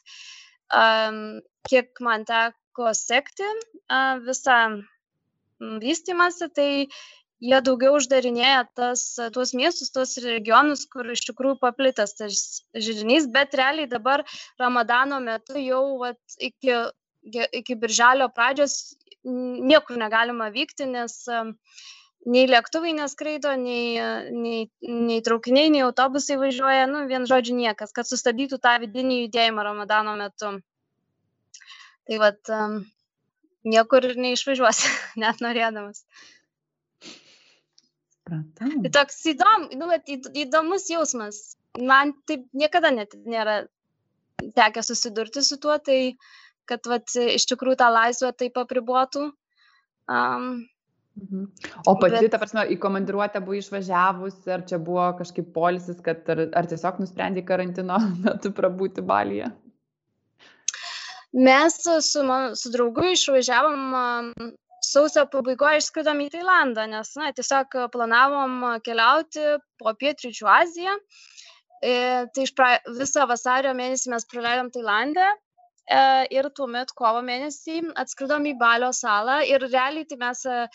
am 0.73 1.41
kiek 1.67 1.99
man 2.03 2.25
teko 2.29 2.93
sekti 2.97 3.49
a 3.91 4.17
visą 4.23 4.59
vystymąsi 5.83 6.49
tai 6.55 6.69
jie 7.43 7.59
daugiau 7.67 7.97
uždarinėja 7.99 8.63
tas 8.79 9.03
tuos 9.35 9.53
miestus 9.59 9.91
tuos 9.95 10.15
regionus 10.23 10.85
kur 10.91 11.11
iš 11.11 11.25
tikrųjų 11.27 11.59
paplitęs 11.61 12.15
tas 12.19 12.41
židinys 12.87 13.27
bet 13.35 13.55
realiai 13.59 13.89
dabar 13.91 14.23
ramadano 14.59 15.19
metu 15.23 15.59
jau 15.59 15.83
vat 16.03 16.39
iki 16.39 16.75
iki 17.59 17.75
birželio 17.79 18.27
pradžios 18.35 18.95
niekur 19.23 19.97
negalima 19.99 20.49
vykti, 20.53 20.87
nes 20.89 21.15
nei 22.25 22.47
lėktuvai 22.47 22.93
neskraido, 22.95 23.53
nei, 23.59 23.95
nei, 24.31 24.67
nei 24.83 25.21
traukiniai, 25.23 25.71
nei 25.73 25.83
autobusai 25.85 26.37
važiuoja, 26.39 26.85
nu, 26.91 27.03
vien 27.09 27.27
žodžiu 27.29 27.55
niekas, 27.57 27.91
kad 27.95 28.07
sustabdytų 28.07 28.59
tą 28.63 28.77
vidinį 28.83 29.23
judėjimą 29.25 29.65
Ramadano 29.67 30.15
metu. 30.19 30.53
Tai 32.07 32.19
vad, 32.19 32.53
niekur 33.67 34.07
ir 34.07 34.15
neišvažiuosi, 34.19 34.93
net 35.23 35.43
norėdamas. 35.43 36.05
Pratau. 38.23 38.71
Tai 38.85 38.93
toks 39.01 39.19
įdom, 39.33 39.67
nu, 39.75 39.91
įdomus 40.45 40.87
jausmas. 40.91 41.43
Man 41.79 42.13
taip 42.29 42.45
niekada 42.55 42.93
net 42.93 43.17
nėra 43.27 43.63
tekę 44.55 44.83
susidurti 44.85 45.41
su 45.43 45.57
tuo, 45.59 45.75
tai 45.81 45.97
uh, 46.13 46.42
kad 46.69 46.85
vat, 46.89 47.09
iš 47.13 47.47
tikrųjų 47.51 47.79
tą 47.81 47.89
laisvę 47.93 48.31
taip 48.37 48.59
apribotų. 48.61 49.27
Um, 50.11 50.47
mhm. 51.19 51.49
O 51.87 51.95
pati, 51.99 52.19
bet... 52.19 52.31
ta 52.33 52.39
prasme, 52.41 52.65
į 52.73 52.79
komandiruotę 52.83 53.41
buvai 53.43 53.61
išvažiavus, 53.61 54.41
ar 54.51 54.65
čia 54.69 54.79
buvo 54.83 55.09
kažkaip 55.19 55.53
polisis, 55.55 56.01
kad 56.05 56.27
ar, 56.33 56.47
ar 56.59 56.69
tiesiog 56.71 57.03
nusprendė 57.03 57.45
karantino 57.47 57.99
metu 58.23 58.53
prabūti 58.55 59.05
balyje? 59.05 59.51
Mes 61.33 61.79
su, 61.81 62.21
man, 62.27 62.51
su 62.53 62.69
draugu 62.69 63.07
išvažiavom 63.09 63.95
sausio 64.85 65.23
pabaigoje 65.31 65.79
išskridom 65.81 66.19
į 66.25 66.27
Tailandą, 66.35 66.85
nes 66.91 67.13
na, 67.17 67.31
tiesiog 67.33 67.73
planavom 67.93 68.59
keliauti 68.85 69.55
po 69.81 69.95
pietryčių 69.97 70.49
Aziją. 70.59 70.93
E, 71.83 71.93
tai 72.35 72.45
pra, 72.55 72.67
visą 72.99 73.25
vasario 73.27 73.73
mėnesį 73.75 74.13
mes 74.13 74.27
praleidom 74.29 74.69
Tailandę 74.75 75.25
ir 75.89 76.49
tuomet 76.55 76.91
kovo 76.95 77.21
mėnesį 77.21 77.93
atskridom 77.99 78.45
į 78.47 78.55
Balio 78.59 78.91
salą 78.95 79.41
ir 79.43 79.59
realiai 79.67 80.05
tai 80.07 80.17
mes 80.17 80.45
e, 80.45 80.67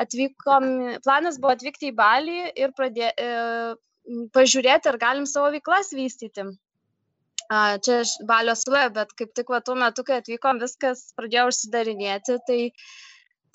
atvykom, 0.00 0.66
planas 1.04 1.38
buvo 1.40 1.54
atvykti 1.54 1.90
į 1.90 1.96
Balį 1.96 2.40
ir 2.56 2.72
pradė, 2.76 3.12
e, 3.16 3.30
pažiūrėti, 4.34 4.88
ar 4.88 4.98
galim 4.98 5.26
savo 5.26 5.50
veiklas 5.50 5.92
vystyti. 5.92 6.44
Čia 7.50 8.02
Balio 8.28 8.54
sala, 8.54 8.88
bet 8.94 9.12
kaip 9.18 9.32
tik 9.34 9.48
va, 9.50 9.60
tuo 9.60 9.74
metu, 9.74 10.04
kai 10.06 10.20
atvykom, 10.20 10.60
viskas 10.62 11.08
pradėjo 11.16 11.48
užsidarinėti, 11.50 12.36
tai, 12.46 12.58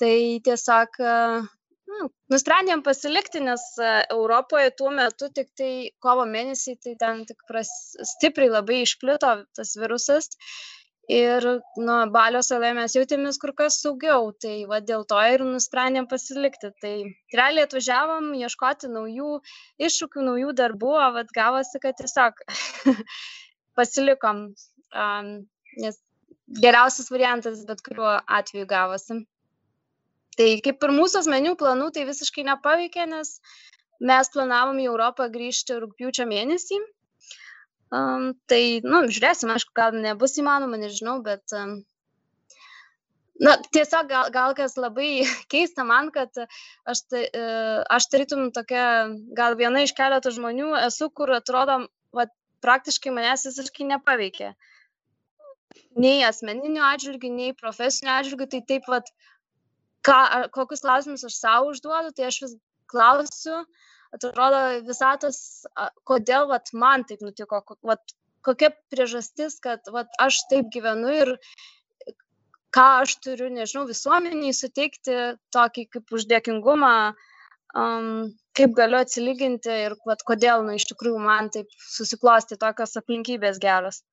tai 0.01 0.15
tiesiog 0.43 0.99
nu, 0.99 2.09
nusprendėm 2.33 2.83
pasilikti, 2.83 3.39
nes 3.45 3.63
Europoje 4.11 4.73
tuo 4.75 4.91
metu 4.91 5.29
tik 5.31 5.53
tai 5.55 5.71
kovo 6.03 6.25
mėnesį 6.27 6.75
tai 6.83 6.95
ten 6.99 7.23
tik 7.29 7.45
pras, 7.47 7.71
stipriai 8.15 8.51
labai 8.51 8.81
išplito 8.83 9.31
tas 9.55 9.77
virusas 9.79 10.33
ir 11.07 11.45
nu 11.77 11.95
balio 12.11 12.41
saloje 12.45 12.73
mes 12.77 12.95
jautėmės 12.97 13.37
kur 13.41 13.53
kas 13.57 13.77
saugiau 13.81 14.31
tai 14.41 14.55
va 14.69 14.79
dėl 14.81 15.05
to 15.09 15.19
ir 15.33 15.43
nusprendėm 15.45 16.07
pasilikti. 16.09 16.71
Tai 16.81 16.93
realiai 17.39 17.67
atvažiavom 17.67 18.31
ieškoti 18.39 18.89
naujų 18.89 19.39
iššūkių 19.89 20.25
naujų 20.29 20.55
darbų 20.61 20.95
o 20.97 21.11
vat 21.19 21.29
gavosi 21.35 21.81
kad 21.83 21.97
tiesiog 22.01 22.41
pasilikom 23.77 24.47
um, 24.49 25.31
nes 25.77 26.01
geriausias 26.65 27.11
variantas 27.13 27.63
bet 27.69 27.85
kuriuo 27.85 28.17
atveju 28.25 28.65
gavosi. 28.69 29.21
Tai 30.35 30.49
kaip 30.65 30.83
ir 30.83 30.91
mūsų 30.91 31.21
asmeninių 31.21 31.55
planų 31.59 31.91
tai 31.95 32.09
visiškai 32.09 32.43
nepaveikė 32.49 33.05
nes 33.13 33.37
mes 34.01 34.29
planavom 34.33 34.81
į 34.81 34.89
Europą 34.89 35.29
grįžti 35.31 35.77
rūpjūčio 35.79 36.25
mėnesį 36.27 36.81
Um, 37.95 38.31
tai, 38.49 38.81
nu, 38.83 39.03
žiūrėsim, 39.13 39.51
aišku, 39.53 39.71
gal 39.77 39.95
nebus 39.95 40.35
įmanoma, 40.41 40.79
nežinau, 40.81 41.19
bet, 41.23 41.43
um, 41.55 41.77
na, 43.39 43.55
tiesiog 43.75 44.09
gal, 44.09 44.31
gal 44.35 44.55
kas 44.57 44.75
labai 44.79 45.09
keista 45.53 45.85
man, 45.87 46.11
kad 46.15 46.33
aš, 46.41 47.05
tai, 47.11 47.25
aš 47.97 48.09
tarytum 48.11 48.49
tokia, 48.55 48.85
gal 49.37 49.57
viena 49.59 49.85
iš 49.85 49.95
keletų 49.97 50.33
žmonių 50.39 50.73
esu, 50.85 51.11
kur 51.13 51.35
atrodo, 51.37 51.85
va, 52.15 52.27
praktiškai 52.65 53.13
manęs 53.15 53.47
visiškai 53.51 53.87
nepaveikė. 53.93 54.55
Nei 55.99 56.23
asmeniniu 56.27 56.83
atžvilgiu, 56.87 57.31
nei 57.31 57.55
profesiniu 57.55 58.11
atžvilgiu, 58.15 58.49
tai 58.51 58.61
taip, 58.73 58.87
va, 58.91 59.01
ką, 60.05 60.19
kokius 60.55 60.83
klausimus 60.83 61.25
aš 61.27 61.39
savo 61.39 61.71
užduodu, 61.71 62.11
tai 62.15 62.27
aš 62.29 62.41
vis 62.45 62.55
klausiu, 62.91 63.61
atrodo, 64.17 64.61
visatos, 64.87 65.37
kodėl 66.07 66.47
vat, 66.51 66.71
man 66.73 67.03
taip 67.09 67.23
nutiko, 67.25 67.61
vat, 67.83 68.15
kokia 68.45 68.71
priežastis, 68.93 69.57
kad 69.63 69.87
vat, 69.91 70.11
aš 70.21 70.43
taip 70.51 70.69
gyvenu 70.73 71.11
ir 71.13 71.33
ką 72.75 72.87
aš 73.03 73.17
turiu, 73.23 73.49
nežinau, 73.53 73.85
visuomeniai 73.89 74.55
suteikti 74.55 75.15
tokį 75.55 75.85
kaip 75.95 76.17
uždėkingumą, 76.17 76.95
um, 77.75 78.09
kaip 78.57 78.75
galiu 78.77 78.99
atsilyginti 78.99 79.79
ir 79.85 79.95
vat, 80.07 80.23
kodėl, 80.27 80.65
nu, 80.67 80.75
iš 80.75 80.87
tikrųjų 80.91 81.21
man 81.23 81.49
taip 81.53 81.71
susiklosti 81.79 82.59
tokios 82.61 82.97
aplinkybės 82.99 83.61
geros. 83.63 84.03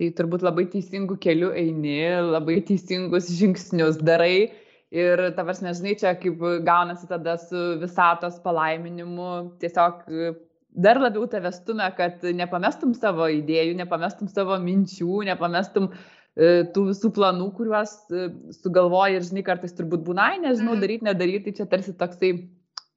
Tai 0.00 0.08
turbūt 0.16 0.46
labai 0.46 0.64
teisingų 0.72 1.18
kelių 1.20 1.50
eini, 1.60 1.98
labai 2.24 2.60
teisingus 2.64 3.28
žingsnius 3.36 3.98
darai 4.00 4.48
ir 4.90 5.22
tavars 5.36 5.62
nežinai, 5.62 5.96
čia 5.98 6.14
kaip 6.18 6.40
gaunasi 6.66 7.08
tada 7.10 7.36
su 7.40 7.64
visatos 7.80 8.40
palaiminimu, 8.44 9.32
tiesiog 9.62 10.06
dar 10.70 11.00
labiau 11.00 11.26
tave 11.30 11.50
stumia, 11.54 11.90
kad 11.96 12.22
nepamestum 12.36 12.94
savo 12.94 13.26
idėjų, 13.30 13.74
nepamestum 13.80 14.30
savo 14.30 14.58
minčių, 14.62 15.24
nepamestum 15.30 15.90
e, 15.90 16.62
tų 16.74 16.86
visų 16.90 17.12
planų, 17.16 17.50
kuriuos 17.58 17.96
e, 18.10 18.28
sugalvoji 18.60 19.18
ir 19.18 19.26
žinai, 19.26 19.44
kartais 19.46 19.74
turbūt 19.78 20.04
būna, 20.06 20.32
nežinau, 20.38 20.76
mhm. 20.76 20.84
daryti, 20.84 21.08
nedaryti, 21.10 21.44
tai 21.48 21.58
čia 21.58 21.68
tarsi 21.70 21.96
toksai, 21.98 22.32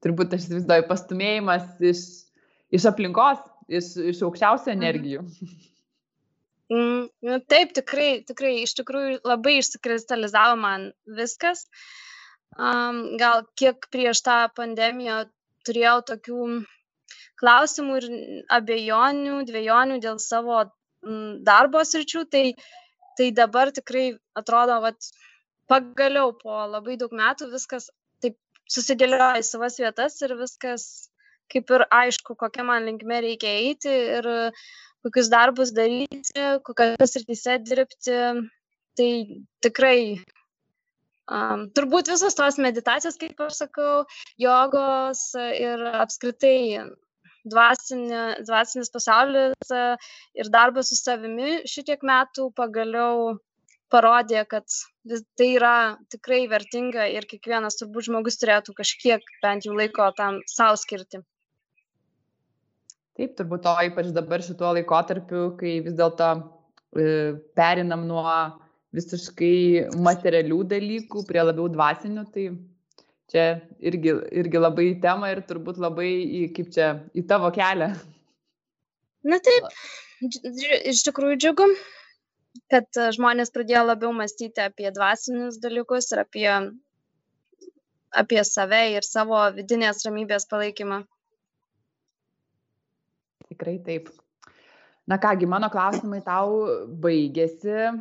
turbūt 0.06 0.38
aš 0.38 0.48
įsivaizduoju, 0.48 0.88
pastumėjimas 0.90 1.84
iš, 1.94 2.06
iš 2.78 2.90
aplinkos, 2.90 3.42
iš, 3.70 3.94
iš 4.14 4.26
aukščiausio 4.30 4.74
mhm. 4.74 4.82
energijų. 4.82 5.26
Nu, 5.26 5.54
taip, 7.52 7.74
tikrai, 7.78 8.10
tikrai, 8.28 8.54
iš 8.64 8.76
tikrųjų 8.80 9.20
labai 9.28 9.58
išsikristalizavo 9.60 10.58
man 10.62 10.92
viskas. 11.20 11.66
Um, 12.54 13.18
gal 13.18 13.48
kiek 13.58 13.88
prieš 13.94 14.22
tą 14.26 14.38
pandemiją 14.58 15.24
turėjau 15.66 15.98
tokių 16.12 16.40
klausimų 17.42 17.98
ir 18.00 18.08
abejonių, 18.58 19.42
dviejonių 19.50 20.00
dėl 20.04 20.20
savo 20.22 20.60
mm, 20.62 21.44
darbo 21.48 21.82
sričių, 21.88 22.26
tai, 22.30 22.46
tai 23.18 23.32
dabar 23.36 23.74
tikrai 23.76 24.12
atrodo, 24.38 24.80
kad 24.86 25.10
pagaliau 25.72 26.36
po 26.38 26.64
labai 26.70 26.98
daug 27.02 27.16
metų 27.16 27.50
viskas 27.54 27.90
taip 28.24 28.38
susidėlioja 28.70 29.42
į 29.42 29.48
savas 29.48 29.80
vietas 29.82 30.22
ir 30.22 30.36
viskas 30.40 30.88
kaip 31.54 31.74
ir 31.78 31.86
aišku, 32.02 32.36
kokia 32.40 32.66
man 32.68 32.88
linkme 32.90 33.22
reikia 33.26 33.54
eiti 33.62 33.94
ir 34.20 34.30
kokius 35.04 35.30
darbus 35.32 35.74
daryti, 35.76 36.48
kokiose 36.68 37.10
srityse 37.12 37.60
dirbti. 37.68 38.20
Tai 38.94 39.10
tikrai 39.66 40.00
um, 41.26 41.64
turbūt 41.74 42.12
visos 42.12 42.36
tos 42.38 42.60
meditacijos, 42.62 43.18
kaip 43.18 43.40
aš 43.42 43.64
sakau, 43.64 44.04
jogos 44.38 45.24
ir 45.40 45.82
apskritai 46.04 46.84
dvasinė, 47.50 48.44
dvasinis 48.46 48.92
pasaulis 48.94 49.74
ir 50.38 50.52
darbas 50.54 50.92
su 50.92 51.00
savimi 51.00 51.64
šitiek 51.70 52.06
metų 52.06 52.52
pagaliau 52.56 53.34
parodė, 53.94 54.46
kad 54.50 54.66
tai 55.38 55.50
yra 55.58 55.76
tikrai 56.14 56.46
vertinga 56.50 57.06
ir 57.14 57.28
kiekvienas 57.30 57.78
turbūt 57.82 58.10
žmogus 58.10 58.40
turėtų 58.42 58.74
kažkiek 58.80 59.36
bent 59.44 59.68
jau 59.68 59.76
laiko 59.78 60.10
tam 60.18 60.42
savo 60.50 60.80
skirti. 60.80 61.22
Taip, 63.14 63.36
turbūt 63.38 63.62
to 63.66 63.74
ypač 63.88 64.10
dabar 64.14 64.42
šituo 64.42 64.72
laikotarpiu, 64.74 65.42
kai 65.60 65.78
vis 65.86 65.94
dėlto 65.98 66.30
e, 66.34 67.04
perinam 67.58 68.08
nuo 68.10 68.26
visiškai 68.94 69.90
materialių 70.06 70.60
dalykų 70.72 71.22
prie 71.30 71.44
labiau 71.44 71.68
dvasinių, 71.74 72.24
tai 72.34 72.48
čia 73.34 73.46
irgi, 73.86 74.16
irgi 74.42 74.62
labai 74.62 74.88
į 74.92 74.98
temą 75.06 75.30
ir 75.34 75.44
turbūt 75.50 75.82
labai 75.82 76.10
į, 76.24 76.42
kaip 76.58 76.74
čia, 76.74 76.90
į 77.14 77.26
tavo 77.30 77.54
kelią. 77.54 77.92
Na 79.30 79.40
taip, 79.46 79.70
iš 80.24 81.06
tikrųjų 81.08 81.40
džiugu, 81.46 81.70
kad 82.74 83.02
žmonės 83.16 83.54
pradėjo 83.54 83.86
labiau 83.88 84.14
mąstyti 84.16 84.66
apie 84.66 84.90
dvasinius 84.94 85.62
dalykus 85.64 86.12
ir 86.14 86.26
apie, 86.26 86.50
apie 88.24 88.44
save 88.50 88.84
ir 88.98 89.08
savo 89.08 89.40
vidinės 89.56 90.04
ramybės 90.06 90.50
palaikymą. 90.50 91.04
Tikrai 93.54 93.78
taip. 93.86 94.10
Na 95.08 95.20
kągi, 95.20 95.48
mano 95.50 95.70
klausimai 95.70 96.24
tau 96.26 96.66
baigėsi. 97.04 97.94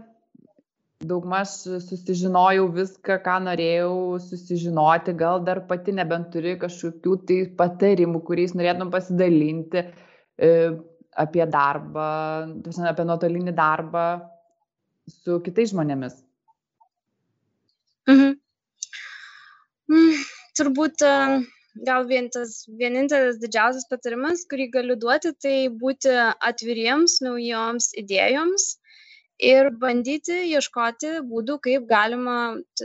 Daugmaž 1.03 1.50
susižinojau 1.82 2.68
viską, 2.76 3.16
ką 3.24 3.38
norėjau 3.48 4.18
susižinoti. 4.22 5.16
Gal 5.18 5.42
dar 5.42 5.64
pati 5.66 5.94
nebent 5.96 6.30
turi 6.34 6.55
kažkokių 6.61 7.16
tai 7.26 7.38
patarimų, 7.59 8.20
kuriais 8.28 8.55
norėtum 8.55 8.92
pasidalinti 8.92 9.82
e, 9.82 10.53
apie 11.24 11.48
darbą, 11.50 12.07
apie 12.92 13.09
nuotolinį 13.09 13.57
darbą 13.59 14.05
su 15.11 15.40
kitais 15.42 15.74
žmonėmis. 15.74 16.14
Mhm. 18.07 18.38
Mm, 19.90 20.22
turbūt 20.59 21.03
uh 21.09 21.42
gal 21.75 22.05
vien 22.09 22.29
tas 22.33 22.62
vienintelis 22.81 23.39
didžiausias 23.43 23.89
patarimas, 23.91 24.45
kurį 24.51 24.68
galiu 24.77 24.97
duoti, 25.01 25.33
tai 25.45 25.57
būti 25.83 26.12
atviriems 26.51 27.20
naujoms 27.25 27.93
idėjoms 28.03 28.68
ir 29.43 29.70
bandyti 29.85 30.37
ieškoti 30.53 31.14
būdų, 31.31 31.59
kaip 31.66 31.89
galima 31.89 32.37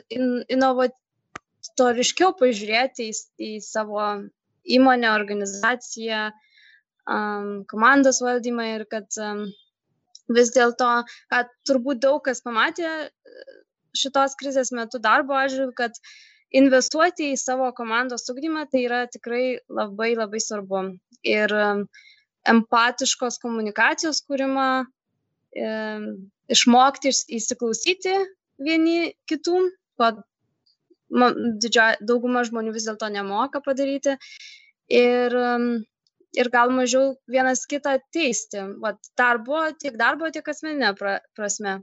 in, 0.09 0.41
inovatoriškiau 0.55 2.33
pažiūrėti 2.39 3.09
į, 3.11 3.17
į 3.49 3.51
savo 3.65 4.07
įmonę, 4.77 5.11
organizaciją, 5.11 6.23
um, 7.07 7.51
komandos 7.71 8.21
valdymą 8.23 8.71
ir 8.77 8.87
kad 8.89 9.19
um, 9.19 9.45
vis 10.31 10.51
dėlto, 10.55 10.89
kad 11.31 11.51
turbūt 11.67 12.01
daug 12.07 12.23
kas 12.23 12.41
pamatė 12.43 13.11
šitos 13.97 14.35
krizės 14.39 14.73
metu 14.75 14.99
darbo 15.03 15.35
atžvilgiu, 15.37 15.75
kad 15.75 15.95
uh, 15.95 16.09
investuoti 16.55 17.31
į 17.33 17.39
savo 17.39 17.71
komandos 17.75 18.27
ugdymą 18.31 18.67
tai 18.71 18.85
yra 18.87 19.01
tikrai 19.11 19.59
labai 19.67 20.13
labai 20.15 20.39
svarbu. 20.43 20.83
Ir 21.27 21.53
empatiškos 22.47 23.41
komunikacijos 23.43 24.21
kūrimą, 24.27 24.85
e, 25.57 25.67
išmokti 26.53 27.11
įsiklausyti 27.11 28.15
vieni 28.63 29.11
kitų, 29.29 29.59
ko 29.99 30.11
didžioji 31.11 32.07
dauguma 32.07 32.43
žmonių 32.47 32.73
vis 32.75 32.87
dėlto 32.87 33.09
nemoka 33.11 33.61
padaryti. 33.63 34.17
Ir, 34.87 35.35
ir 36.37 36.49
gal 36.51 36.71
mažiau 36.71 37.15
vienas 37.27 37.65
kitą 37.67 37.97
teisti. 38.15 38.63
Vat 38.83 38.99
darbo, 39.19 39.65
tiek 39.79 39.97
darbo, 39.99 40.29
tiek 40.31 40.47
asmeninė 40.47 40.93
pra, 40.99 41.19
prasme. 41.35 41.81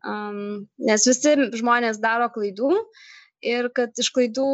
Um, 0.00 0.68
nes 0.80 1.04
visi 1.04 1.34
žmonės 1.60 1.98
daro 2.00 2.30
klaidų, 2.32 2.70
ir 3.44 3.68
kad 3.76 3.96
iš 3.98 4.10
klaidų, 4.14 4.46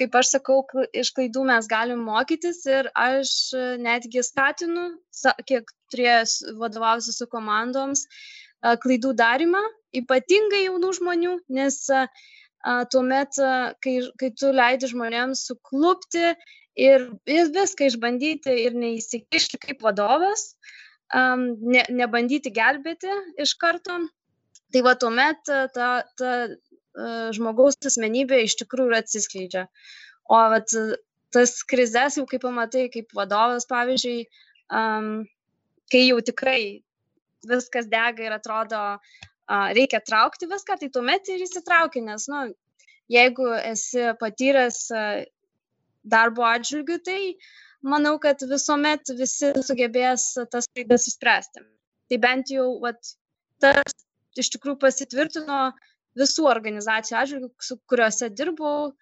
kaip 0.00 0.16
aš 0.18 0.36
sakau, 0.36 0.60
iš 0.92 1.12
klaidų 1.16 1.44
mes 1.48 1.68
galim 1.70 2.04
mokytis 2.06 2.62
ir 2.68 2.90
aš 2.94 3.32
netgi 3.82 4.24
skatinu, 4.24 4.88
kiek 5.48 5.70
turėjęs 5.92 6.38
vadovausi 6.60 7.14
su 7.16 7.28
komandoms, 7.32 8.06
klaidų 8.82 9.14
darimą, 9.16 9.62
ypatingai 9.96 10.66
jaunų 10.66 10.92
žmonių, 10.98 11.34
nes 11.56 11.80
tuomet, 12.92 13.40
kai, 13.84 13.96
kai 14.20 14.30
tu 14.34 14.52
leidi 14.52 14.90
žmonėms 14.90 15.46
suklupti 15.48 16.24
ir, 16.76 17.06
ir 17.30 17.52
viską 17.54 17.88
išbandyti 17.88 18.56
ir 18.66 18.76
neįsikišti 18.76 19.60
kaip 19.62 19.84
vadovas, 19.86 20.54
ne, 21.14 21.84
nebandyti 21.88 22.50
gelbėti 22.50 23.12
iš 23.42 23.54
karto, 23.60 24.00
tai 24.72 24.82
va 24.82 24.96
tuomet 24.98 25.44
ta, 25.46 25.90
ta 26.18 26.32
žmogaus 27.36 27.78
asmenybė 27.90 28.42
iš 28.44 28.56
tikrųjų 28.62 28.96
atsiskleidžia. 28.98 29.66
O 30.32 30.38
vat, 30.52 30.72
tas 31.34 31.54
krizės 31.68 32.18
jau 32.18 32.26
kaip 32.30 32.44
pamatai, 32.46 32.86
kaip 32.92 33.12
vadovas, 33.16 33.68
pavyzdžiui, 33.70 34.26
um, 34.72 35.26
kai 35.92 36.06
jau 36.06 36.18
tikrai 36.24 36.60
viskas 37.46 37.88
dega 37.90 38.26
ir 38.26 38.36
atrodo, 38.36 38.82
uh, 38.96 39.68
reikia 39.76 40.00
traukti 40.02 40.48
viską, 40.50 40.78
tai 40.80 40.90
tuomet 40.92 41.28
ir 41.30 41.44
įsitrauki, 41.44 42.02
nes, 42.06 42.26
nu, 42.32 42.48
jeigu 43.12 43.52
esi 43.60 44.08
patyręs 44.20 44.80
uh, 44.94 45.22
darbo 46.06 46.46
atžvilgių, 46.48 46.98
tai 47.06 47.20
manau, 47.86 48.16
kad 48.22 48.42
visuomet 48.50 49.14
visi 49.18 49.52
sugebės 49.66 50.32
tas 50.50 50.68
klaidas 50.72 51.06
įspręsti. 51.12 51.62
Tai 52.10 52.18
bent 52.22 52.50
jau, 52.54 52.66
vat, 52.82 53.14
tas 53.62 53.94
iš 54.38 54.50
tikrųjų 54.54 54.78
pasitvirtino 54.82 55.60
visų 56.16 56.46
organizacijų 56.50 57.18
atžvilgių, 57.20 57.50
su 57.62 57.76
kuriuose 57.90 58.30
dirbau 58.32 58.92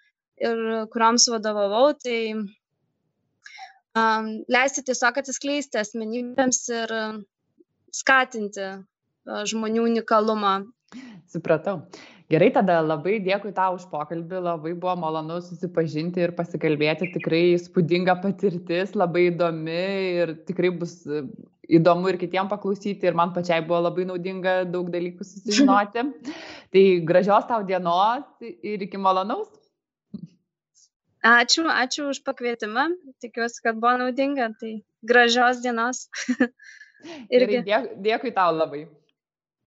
ir 0.43 0.63
kuriuoms 0.93 1.29
vadovavau, 1.31 1.93
tai 1.99 2.19
um, 2.35 4.31
leisti 4.51 4.83
tiesiog 4.89 5.21
atsiskleisti 5.23 5.81
asmenybėms 5.83 6.61
ir 6.75 6.95
skatinti 7.95 8.67
žmonių 9.25 9.87
unikalumą. 9.91 10.57
Supratau. 11.31 11.77
Gerai, 12.33 12.47
tada 12.55 12.79
labai 12.81 13.19
dėkui 13.21 13.51
tau 13.53 13.75
už 13.77 13.83
pokalbį, 13.91 14.39
labai 14.47 14.71
buvo 14.73 14.95
malonu 14.97 15.43
susipažinti 15.45 16.23
ir 16.25 16.33
pasikalbėti, 16.37 17.11
tikrai 17.13 17.43
spūdinga 17.61 18.15
patirtis, 18.23 18.95
labai 18.97 19.27
įdomi 19.29 19.83
ir 20.23 20.33
tikrai 20.49 20.71
bus 20.73 20.95
e, 21.05 21.21
įdomu 21.77 22.09
ir 22.09 22.19
kitiems 22.23 22.49
paklausyti 22.49 23.11
ir 23.11 23.19
man 23.19 23.35
pačiai 23.37 23.61
buvo 23.67 23.83
labai 23.85 24.09
naudinga 24.09 24.57
daug 24.73 24.89
dalykų 24.95 25.27
susižinoti. 25.29 26.07
tai 26.73 26.87
gražios 27.13 27.45
tau 27.51 27.61
dienos 27.69 28.25
ir 28.41 28.89
iki 28.89 28.97
malonaus. 28.97 29.53
Ačiū, 31.25 31.69
ačiū 31.69 32.09
už 32.09 32.25
pakvietimą, 32.25 32.89
tikiuosi, 33.21 33.61
kad 33.65 33.77
buvo 33.81 33.99
naudinga, 34.01 34.49
tai 34.61 34.79
gražios 35.05 35.61
dienos. 35.65 36.07
Irgi. 37.37 37.61
Gerai, 37.69 37.97
dėkui 38.01 38.33
tau 38.33 38.53
labai. 38.57 38.87